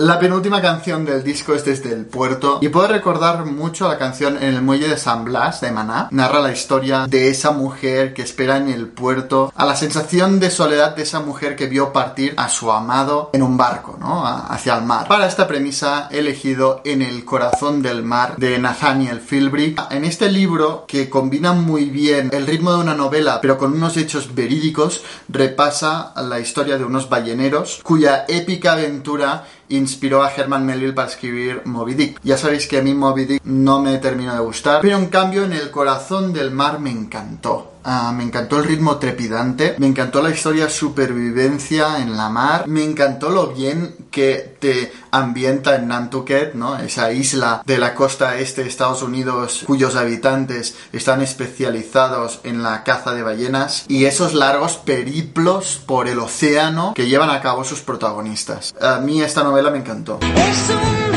La 0.00 0.20
penúltima 0.20 0.62
canción 0.62 1.04
del 1.04 1.24
disco 1.24 1.54
es 1.54 1.64
desde 1.64 1.92
el 1.92 2.06
puerto 2.06 2.60
y 2.62 2.68
puedo 2.68 2.86
recordar 2.86 3.44
mucho 3.44 3.88
la 3.88 3.98
canción 3.98 4.36
En 4.36 4.54
el 4.54 4.62
muelle 4.62 4.86
de 4.86 4.96
San 4.96 5.24
Blas 5.24 5.60
de 5.60 5.72
Maná. 5.72 6.06
Narra 6.12 6.38
la 6.38 6.52
historia 6.52 7.08
de 7.08 7.30
esa 7.30 7.50
mujer 7.50 8.14
que 8.14 8.22
espera 8.22 8.58
en 8.58 8.68
el 8.68 8.86
puerto, 8.86 9.52
a 9.56 9.66
la 9.66 9.74
sensación 9.74 10.38
de 10.38 10.52
soledad 10.52 10.94
de 10.94 11.02
esa 11.02 11.18
mujer 11.18 11.56
que 11.56 11.66
vio 11.66 11.92
partir 11.92 12.32
a 12.36 12.48
su 12.48 12.70
amado 12.70 13.30
en 13.32 13.42
un 13.42 13.56
barco, 13.56 13.96
¿no? 13.98 14.24
Hacia 14.24 14.76
el 14.76 14.84
mar. 14.84 15.08
Para 15.08 15.26
esta 15.26 15.48
premisa 15.48 16.06
he 16.12 16.20
elegido 16.20 16.80
En 16.84 17.02
el 17.02 17.24
corazón 17.24 17.82
del 17.82 18.04
mar 18.04 18.36
de 18.36 18.56
Nathaniel 18.56 19.18
Philbrick. 19.18 19.82
En 19.90 20.04
este 20.04 20.30
libro 20.30 20.84
que 20.86 21.10
combina 21.10 21.54
muy 21.54 21.86
bien 21.86 22.30
el 22.32 22.46
ritmo 22.46 22.70
de 22.72 22.78
una 22.78 22.94
novela 22.94 23.40
pero 23.42 23.58
con 23.58 23.72
unos 23.72 23.96
hechos 23.96 24.32
verídicos, 24.32 25.02
repasa 25.28 26.12
la 26.22 26.38
historia 26.38 26.78
de 26.78 26.84
unos 26.84 27.08
balleneros 27.08 27.80
cuya 27.82 28.26
épica 28.28 28.74
aventura 28.74 29.44
inspiró 29.68 30.22
a 30.22 30.30
Herman 30.30 30.64
Melville 30.64 30.92
para 30.92 31.08
escribir 31.08 31.62
Moby 31.64 31.94
Dick. 31.94 32.20
Ya 32.22 32.36
sabéis 32.36 32.66
que 32.66 32.78
a 32.78 32.82
mí 32.82 32.94
Moby 32.94 33.24
Dick 33.24 33.42
no 33.44 33.80
me 33.80 33.98
terminó 33.98 34.34
de 34.34 34.40
gustar, 34.40 34.80
pero 34.80 34.96
en 34.96 35.06
cambio 35.06 35.44
en 35.44 35.52
el 35.52 35.70
corazón 35.70 36.32
del 36.32 36.50
mar 36.50 36.80
me 36.80 36.90
encantó. 36.90 37.77
Ah, 37.90 38.12
me 38.14 38.22
encantó 38.22 38.58
el 38.58 38.64
ritmo 38.64 38.98
trepidante, 38.98 39.74
me 39.78 39.86
encantó 39.86 40.20
la 40.20 40.28
historia 40.28 40.68
supervivencia 40.68 42.00
en 42.00 42.18
la 42.18 42.28
mar, 42.28 42.68
me 42.68 42.84
encantó 42.84 43.30
lo 43.30 43.46
bien 43.46 43.96
que 44.10 44.56
te 44.60 44.92
ambienta 45.10 45.74
en 45.76 45.88
Nantucket, 45.88 46.52
¿no? 46.52 46.76
Esa 46.78 47.12
isla 47.12 47.62
de 47.64 47.78
la 47.78 47.94
costa 47.94 48.36
este 48.36 48.62
de 48.62 48.68
Estados 48.68 49.00
Unidos 49.02 49.62
cuyos 49.66 49.96
habitantes 49.96 50.76
están 50.92 51.22
especializados 51.22 52.40
en 52.44 52.62
la 52.62 52.84
caza 52.84 53.14
de 53.14 53.22
ballenas 53.22 53.86
y 53.88 54.04
esos 54.04 54.34
largos 54.34 54.76
periplos 54.76 55.80
por 55.86 56.08
el 56.08 56.18
océano 56.18 56.92
que 56.94 57.08
llevan 57.08 57.30
a 57.30 57.40
cabo 57.40 57.64
sus 57.64 57.80
protagonistas. 57.80 58.74
A 58.82 58.98
mí 58.98 59.22
esta 59.22 59.42
novela 59.42 59.70
me 59.70 59.78
encantó. 59.78 60.20
Es 60.20 60.68
un 60.68 61.08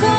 tu. 0.00 0.15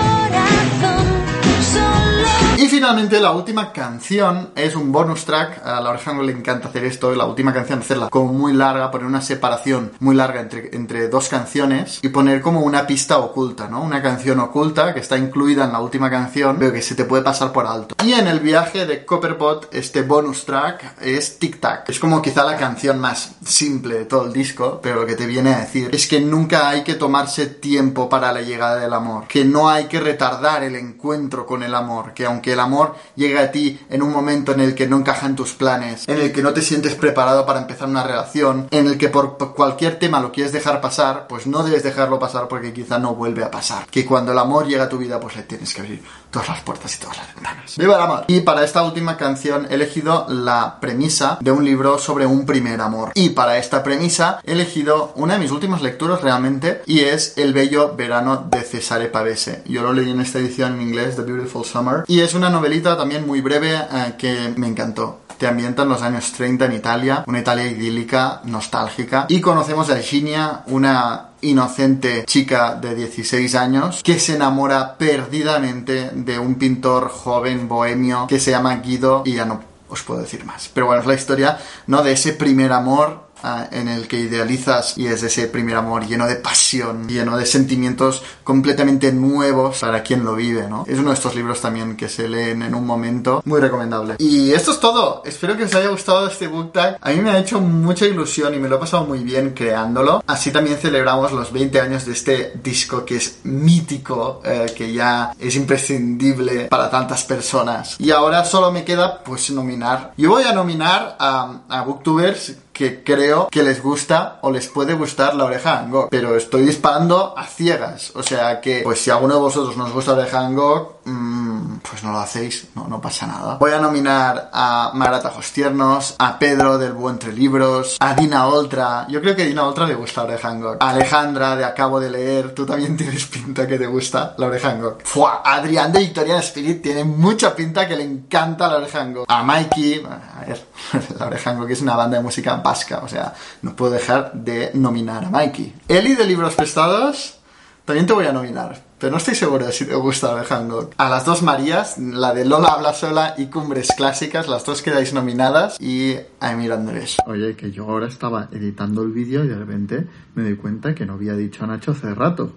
Y 2.67 2.69
finalmente 2.69 3.21
la 3.21 3.31
última 3.31 3.71
canción 3.71 4.49
es 4.53 4.75
un 4.75 4.91
bonus 4.91 5.23
track. 5.23 5.65
A 5.65 5.79
la 5.79 5.91
oreja 5.91 6.11
no 6.11 6.21
le 6.21 6.33
encanta 6.33 6.67
hacer 6.67 6.83
esto. 6.83 7.15
La 7.15 7.23
última 7.23 7.53
canción 7.53 7.79
hacerla 7.79 8.09
como 8.09 8.33
muy 8.33 8.51
larga, 8.51 8.91
poner 8.91 9.07
una 9.07 9.21
separación 9.21 9.93
muy 10.01 10.17
larga 10.17 10.41
entre, 10.41 10.75
entre 10.75 11.07
dos 11.07 11.29
canciones 11.29 11.99
y 12.01 12.09
poner 12.09 12.41
como 12.41 12.59
una 12.59 12.85
pista 12.85 13.19
oculta, 13.19 13.69
¿no? 13.69 13.81
Una 13.81 14.01
canción 14.01 14.41
oculta 14.41 14.93
que 14.93 14.99
está 14.99 15.17
incluida 15.17 15.63
en 15.63 15.71
la 15.71 15.79
última 15.79 16.09
canción, 16.09 16.57
pero 16.59 16.73
que 16.73 16.81
se 16.81 16.95
te 16.95 17.05
puede 17.05 17.23
pasar 17.23 17.53
por 17.53 17.65
alto. 17.65 17.95
Y 18.03 18.11
en 18.11 18.27
el 18.27 18.41
viaje 18.41 18.85
de 18.85 19.05
Copperbot, 19.05 19.73
este 19.73 20.01
bonus 20.01 20.43
track 20.43 20.99
es 20.99 21.39
Tic 21.39 21.61
Tac. 21.61 21.89
Es 21.89 22.01
como 22.01 22.21
quizá 22.21 22.43
la 22.43 22.57
canción 22.57 22.99
más 22.99 23.35
simple 23.45 23.99
de 23.99 24.05
todo 24.05 24.25
el 24.25 24.33
disco, 24.33 24.81
pero 24.83 24.99
lo 24.99 25.07
que 25.07 25.15
te 25.15 25.25
viene 25.25 25.53
a 25.53 25.59
decir 25.59 25.89
es 25.93 26.05
que 26.05 26.19
nunca 26.19 26.67
hay 26.67 26.83
que 26.83 26.95
tomarse 26.95 27.45
tiempo 27.45 28.09
para 28.09 28.33
la 28.33 28.41
llegada 28.41 28.75
del 28.75 28.93
amor, 28.93 29.25
que 29.29 29.45
no 29.45 29.69
hay 29.69 29.85
que 29.85 30.01
retardar 30.01 30.63
el 30.63 30.75
encuentro 30.75 31.45
con 31.45 31.63
el 31.63 31.73
amor, 31.73 32.13
que 32.13 32.25
aunque 32.25 32.56
el 32.57 32.61
amor 32.61 32.95
llegue 33.15 33.37
a 33.37 33.51
ti 33.51 33.79
en 33.89 34.01
un 34.01 34.11
momento 34.11 34.51
en 34.51 34.61
el 34.61 34.73
que 34.73 34.87
no 34.87 34.97
encaja 34.97 35.27
en 35.27 35.35
tus 35.35 35.53
planes, 35.53 36.07
en 36.07 36.19
el 36.19 36.31
que 36.31 36.41
no 36.41 36.53
te 36.53 36.61
sientes 36.61 36.95
preparado 36.95 37.45
para 37.45 37.61
empezar 37.61 37.87
una 37.87 38.03
relación, 38.03 38.67
en 38.71 38.87
el 38.87 38.97
que 38.97 39.09
por 39.09 39.37
cualquier 39.53 39.99
tema 39.99 40.19
lo 40.19 40.31
quieres 40.31 40.51
dejar 40.51 40.81
pasar, 40.81 41.27
pues 41.27 41.45
no 41.47 41.63
debes 41.63 41.83
dejarlo 41.83 42.19
pasar 42.19 42.47
porque 42.47 42.73
quizá 42.73 42.97
no 42.97 43.15
vuelve 43.15 43.43
a 43.43 43.51
pasar. 43.51 43.85
Que 43.87 44.05
cuando 44.05 44.31
el 44.31 44.39
amor 44.39 44.67
llega 44.67 44.85
a 44.85 44.89
tu 44.89 44.97
vida, 44.97 45.19
pues 45.19 45.35
le 45.35 45.43
tienes 45.43 45.73
que 45.73 45.81
abrir 45.81 46.03
todas 46.31 46.49
las 46.49 46.61
puertas 46.61 46.95
y 46.95 46.99
todas 46.99 47.17
las 47.17 47.35
ventanas. 47.35 47.75
¡Viva 47.77 47.95
el 47.95 48.01
amor! 48.01 48.23
Y 48.27 48.41
para 48.41 48.63
esta 48.63 48.83
última 48.83 49.17
canción 49.17 49.67
he 49.69 49.75
elegido 49.75 50.25
la 50.29 50.79
premisa 50.79 51.37
de 51.41 51.51
un 51.51 51.63
libro 51.63 51.99
sobre 51.99 52.25
un 52.25 52.45
primer 52.45 52.81
amor. 52.81 53.11
Y 53.13 53.29
para 53.29 53.57
esta 53.57 53.83
premisa 53.83 54.39
he 54.43 54.53
elegido 54.53 55.13
una 55.15 55.35
de 55.35 55.39
mis 55.39 55.51
últimas 55.51 55.81
lecturas 55.81 56.21
realmente 56.21 56.81
y 56.85 57.01
es 57.01 57.37
El 57.37 57.53
bello 57.53 57.95
verano 57.95 58.47
de 58.49 58.61
Cesare 58.61 59.07
Pavese. 59.07 59.61
Yo 59.65 59.83
lo 59.83 59.93
leí 59.93 60.09
en 60.09 60.21
esta 60.21 60.39
edición 60.39 60.75
en 60.75 60.81
inglés, 60.81 61.15
The 61.15 61.21
Beautiful 61.21 61.65
Summer. 61.65 62.03
Y 62.07 62.21
es 62.21 62.33
una 62.33 62.46
novelita 62.49 62.97
también 62.97 63.25
muy 63.25 63.41
breve 63.41 63.75
eh, 63.75 64.13
que 64.17 64.53
me 64.57 64.67
encantó. 64.67 65.21
Te 65.37 65.47
ambienta 65.47 65.83
en 65.83 65.89
los 65.89 66.01
años 66.01 66.31
30 66.31 66.65
en 66.65 66.73
Italia, 66.73 67.23
una 67.27 67.39
Italia 67.39 67.67
idílica, 67.67 68.41
nostálgica. 68.45 69.27
Y 69.29 69.39
conocemos 69.39 69.89
a 69.89 69.93
Virginia, 69.93 70.63
una 70.67 71.29
inocente 71.41 72.23
chica 72.25 72.73
de 72.75 72.95
16 72.95 73.53
años 73.53 74.01
que 74.03 74.19
se 74.19 74.35
enamora 74.35 74.97
perdidamente 74.97 76.09
de 76.13 76.39
un 76.39 76.55
pintor 76.55 77.09
joven 77.09 77.67
bohemio 77.67 78.25
que 78.27 78.39
se 78.39 78.51
llama 78.51 78.75
Guido 78.77 79.21
y 79.25 79.33
ya 79.35 79.45
no 79.45 79.61
os 79.89 80.01
puedo 80.03 80.21
decir 80.21 80.43
más. 80.45 80.69
Pero 80.73 80.87
bueno, 80.87 81.01
es 81.01 81.07
la 81.07 81.13
historia, 81.13 81.59
¿no? 81.85 82.03
De 82.03 82.13
ese 82.13 82.33
primer 82.33 82.73
amor 82.73 83.26
ah, 83.43 83.67
en 83.71 83.87
el 83.87 84.07
que 84.07 84.19
idealizas 84.19 84.97
y 84.97 85.07
es 85.07 85.23
ese 85.23 85.47
primer 85.47 85.75
amor 85.75 86.05
lleno 86.05 86.27
de 86.27 86.35
pasión, 86.35 87.07
lleno 87.07 87.37
de 87.37 87.45
sentimientos 87.45 88.23
completamente 88.43 89.11
nuevos 89.11 89.79
para 89.79 90.03
quien 90.03 90.23
lo 90.23 90.35
vive, 90.35 90.67
¿no? 90.67 90.85
Es 90.87 90.99
uno 90.99 91.09
de 91.09 91.15
estos 91.15 91.35
libros 91.35 91.61
también 91.61 91.97
que 91.97 92.09
se 92.09 92.27
leen 92.27 92.61
en 92.61 92.75
un 92.75 92.85
momento 92.85 93.41
muy 93.45 93.59
recomendable. 93.59 94.15
Y 94.19 94.51
esto 94.51 94.71
es 94.71 94.79
todo. 94.79 95.21
Espero 95.25 95.57
que 95.57 95.63
os 95.63 95.75
haya 95.75 95.89
gustado 95.89 96.27
este 96.27 96.47
book 96.47 96.71
tag. 96.71 96.97
A 97.01 97.09
mí 97.11 97.21
me 97.21 97.31
ha 97.31 97.39
hecho 97.39 97.59
mucha 97.59 98.05
ilusión 98.05 98.53
y 98.53 98.59
me 98.59 98.67
lo 98.67 98.77
he 98.77 98.79
pasado 98.79 99.05
muy 99.05 99.19
bien 99.19 99.53
creándolo. 99.53 100.23
Así 100.27 100.51
también 100.51 100.77
celebramos 100.77 101.31
los 101.31 101.51
20 101.51 101.79
años 101.81 102.05
de 102.05 102.13
este 102.13 102.53
disco 102.63 103.05
que 103.05 103.17
es 103.17 103.39
mítico, 103.43 104.41
eh, 104.43 104.73
que 104.75 104.91
ya 104.93 105.33
es 105.39 105.55
imprescindible 105.55 106.65
para 106.65 106.89
tantas 106.89 107.23
personas. 107.23 107.95
Y 107.99 108.11
ahora 108.11 108.45
solo 108.45 108.71
me 108.71 108.83
queda 108.83 109.23
pues 109.23 109.49
nominar. 109.51 110.13
Yo 110.17 110.31
voy 110.31 110.43
a 110.43 110.53
nominar 110.53 111.15
a, 111.19 111.61
a 111.69 111.81
booktubers 111.81 112.53
que 112.77 113.03
creo 113.03 113.47
que 113.49 113.63
les 113.63 113.81
gusta 113.81 114.37
o 114.41 114.51
les 114.51 114.67
puede 114.67 114.93
gustar 114.93 115.35
la 115.35 115.45
oreja 115.45 115.85
Gogh. 115.89 116.09
Pero 116.11 116.35
estoy 116.35 116.63
disparando 116.63 117.33
a 117.35 117.45
ciegas. 117.45 118.11
O 118.15 118.21
sea 118.21 118.61
que, 118.61 118.81
pues 118.83 119.01
si 119.01 119.09
alguno 119.09 119.35
de 119.35 119.41
vosotros 119.41 119.75
nos 119.77 119.91
gusta 119.91 120.11
la 120.11 120.19
oreja 120.19 120.41
Van 120.41 120.55
Gogh, 120.55 120.96
mm, 121.07 121.79
pues 121.89 122.03
no 122.03 122.11
lo 122.11 122.19
hacéis, 122.19 122.67
no, 122.75 122.87
no 122.87 123.01
pasa 123.01 123.27
nada. 123.27 123.57
Voy 123.57 123.71
a 123.71 123.79
nominar 123.79 124.49
a 124.51 124.91
Marata 124.93 125.31
Tiernos, 125.53 126.15
a 126.19 126.37
Pedro 126.37 126.77
del 126.77 126.93
Buen 126.93 127.17
Libros, 127.33 127.97
a 127.99 128.13
Dina 128.13 128.47
Oltra. 128.47 129.07
Yo 129.09 129.21
creo 129.21 129.35
que 129.35 129.43
a 129.43 129.45
Dina 129.45 129.63
Oltra 129.63 129.85
le 129.85 129.95
gusta 129.95 130.23
la 130.23 130.33
oreja 130.33 130.77
Alejandra 130.79 131.55
de 131.55 131.65
Acabo 131.65 131.99
de 131.99 132.09
Leer, 132.09 132.53
tú 132.53 132.65
también 132.65 132.97
tienes 132.97 133.25
pinta 133.25 133.67
que 133.67 133.77
te 133.77 133.87
gusta 133.87 134.35
la 134.37 134.47
oreja 134.47 134.69
Van 134.69 134.81
Gogh. 134.81 135.01
Fua, 135.03 135.41
Adrián 135.43 135.91
de 135.91 135.99
Victorian 135.99 136.39
Spirit 136.39 136.81
tiene 136.81 137.03
mucha 137.03 137.55
pinta 137.55 137.87
que 137.87 137.95
le 137.95 138.03
encanta 138.03 138.67
la 138.67 138.77
oreja 138.77 138.99
Van 138.99 139.13
Gogh. 139.13 139.25
A 139.27 139.43
Mikey, 139.43 140.05
a 140.05 140.45
ver, 140.45 140.65
la 141.19 141.25
oreja 141.27 141.51
Van 141.51 141.59
Gogh 141.61 141.71
es 141.71 141.81
una 141.81 141.95
banda 141.95 142.17
de 142.17 142.23
música 142.23 142.55
vasca, 142.57 142.99
o 143.03 143.07
sea, 143.07 143.33
no 143.61 143.75
puedo 143.75 143.91
dejar 143.91 144.33
de 144.33 144.71
nominar 144.73 145.25
a 145.25 145.29
Mikey. 145.29 145.73
Eli 145.87 146.15
de 146.15 146.25
Libros 146.25 146.55
Prestados, 146.55 147.39
también 147.85 148.05
te 148.05 148.13
voy 148.13 148.25
a 148.25 148.33
nominar. 148.33 148.86
Pero 148.99 149.11
no 149.11 149.17
estoy 149.17 149.35
seguro 149.35 149.63
de 149.63 149.71
si 149.71 149.85
te 149.85 149.93
gusta 149.93 150.35
de 150.35 150.43
Hancock. 150.43 150.93
A 150.97 151.07
las 151.07 151.23
dos 151.23 151.43
Marías, 151.43 151.99
la 151.99 152.33
de 152.33 152.45
Lola 152.45 152.69
habla 152.69 152.93
sola 152.93 153.35
y 153.37 153.45
Cumbres 153.45 153.89
Clásicas, 153.95 154.47
las 154.47 154.65
dos 154.65 154.81
quedáis 154.81 155.13
nominadas 155.13 155.79
y 155.79 156.15
a 156.39 156.51
Emir 156.51 156.71
Andrés. 156.71 157.17
Oye, 157.27 157.55
que 157.55 157.71
yo 157.71 157.83
ahora 157.83 158.07
estaba 158.07 158.49
editando 158.51 159.03
el 159.03 159.11
vídeo 159.11 159.43
y 159.43 159.49
de 159.49 159.55
repente 159.55 160.07
me 160.33 160.41
doy 160.41 160.55
cuenta 160.55 160.95
que 160.95 161.05
no 161.05 161.13
había 161.13 161.33
dicho 161.33 161.63
a 161.63 161.67
Nacho 161.67 161.91
hace 161.91 162.11
rato. 162.15 162.55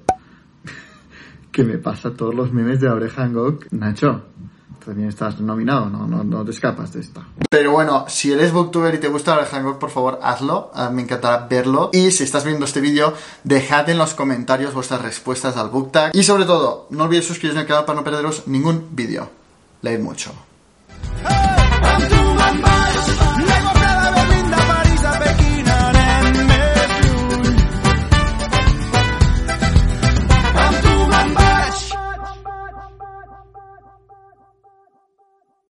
que 1.53 1.63
me 1.63 1.77
pasa 1.77 2.15
todos 2.15 2.35
los 2.35 2.53
memes 2.55 2.81
de 2.81 2.87
la 2.87 2.95
oreja 2.95 3.25
Hancock. 3.25 3.67
Nacho, 3.73 4.25
también 4.85 5.09
estás 5.09 5.41
nominado, 5.41 5.87
no, 5.91 6.07
no, 6.07 6.25
no 6.25 6.45
te 6.45 6.51
escapas 6.51 6.93
de 6.93 7.01
esta. 7.01 7.27
Pero 7.49 7.73
bueno, 7.73 8.07
si 8.09 8.33
eres 8.33 8.53
booktuber 8.53 8.95
y 8.95 8.99
te 8.99 9.09
gusta 9.09 9.37
la 9.37 9.43
de 9.43 9.49
Hancock, 9.49 9.79
por 9.79 9.91
favor, 9.91 10.19
hazlo. 10.23 10.71
Ah, 10.75 10.91
me 10.91 11.03
encantará 11.03 11.47
verlo. 11.49 11.91
Y 11.93 12.11
si 12.11 12.25
estás 12.25 12.45
viendo 12.45 12.65
este 12.65 12.81
vídeo, 12.81 13.15
dejad 13.45 13.89
en 13.89 13.99
los 13.99 14.15
comentarios 14.15 14.75
vuestras 14.75 15.03
respuestas 15.03 15.57
al 15.57 15.69
book 15.69 15.93
tag. 15.93 16.11
Y 16.15 16.23
sobre 16.23 16.45
todo, 16.45 16.87
no 16.91 17.05
olvidéis 17.05 17.27
suscribiros 17.27 17.61
al 17.61 17.67
canal 17.67 17.85
para 17.85 17.99
no 17.99 18.05
perderos 18.05 18.47
ningún 18.47 18.89
vídeo. 18.93 19.31
Leed 19.83 20.01
mucho. 20.01 20.33
I'm 21.25 22.09
doing 22.09 22.37
my 22.37 22.63
best. 22.63 23.30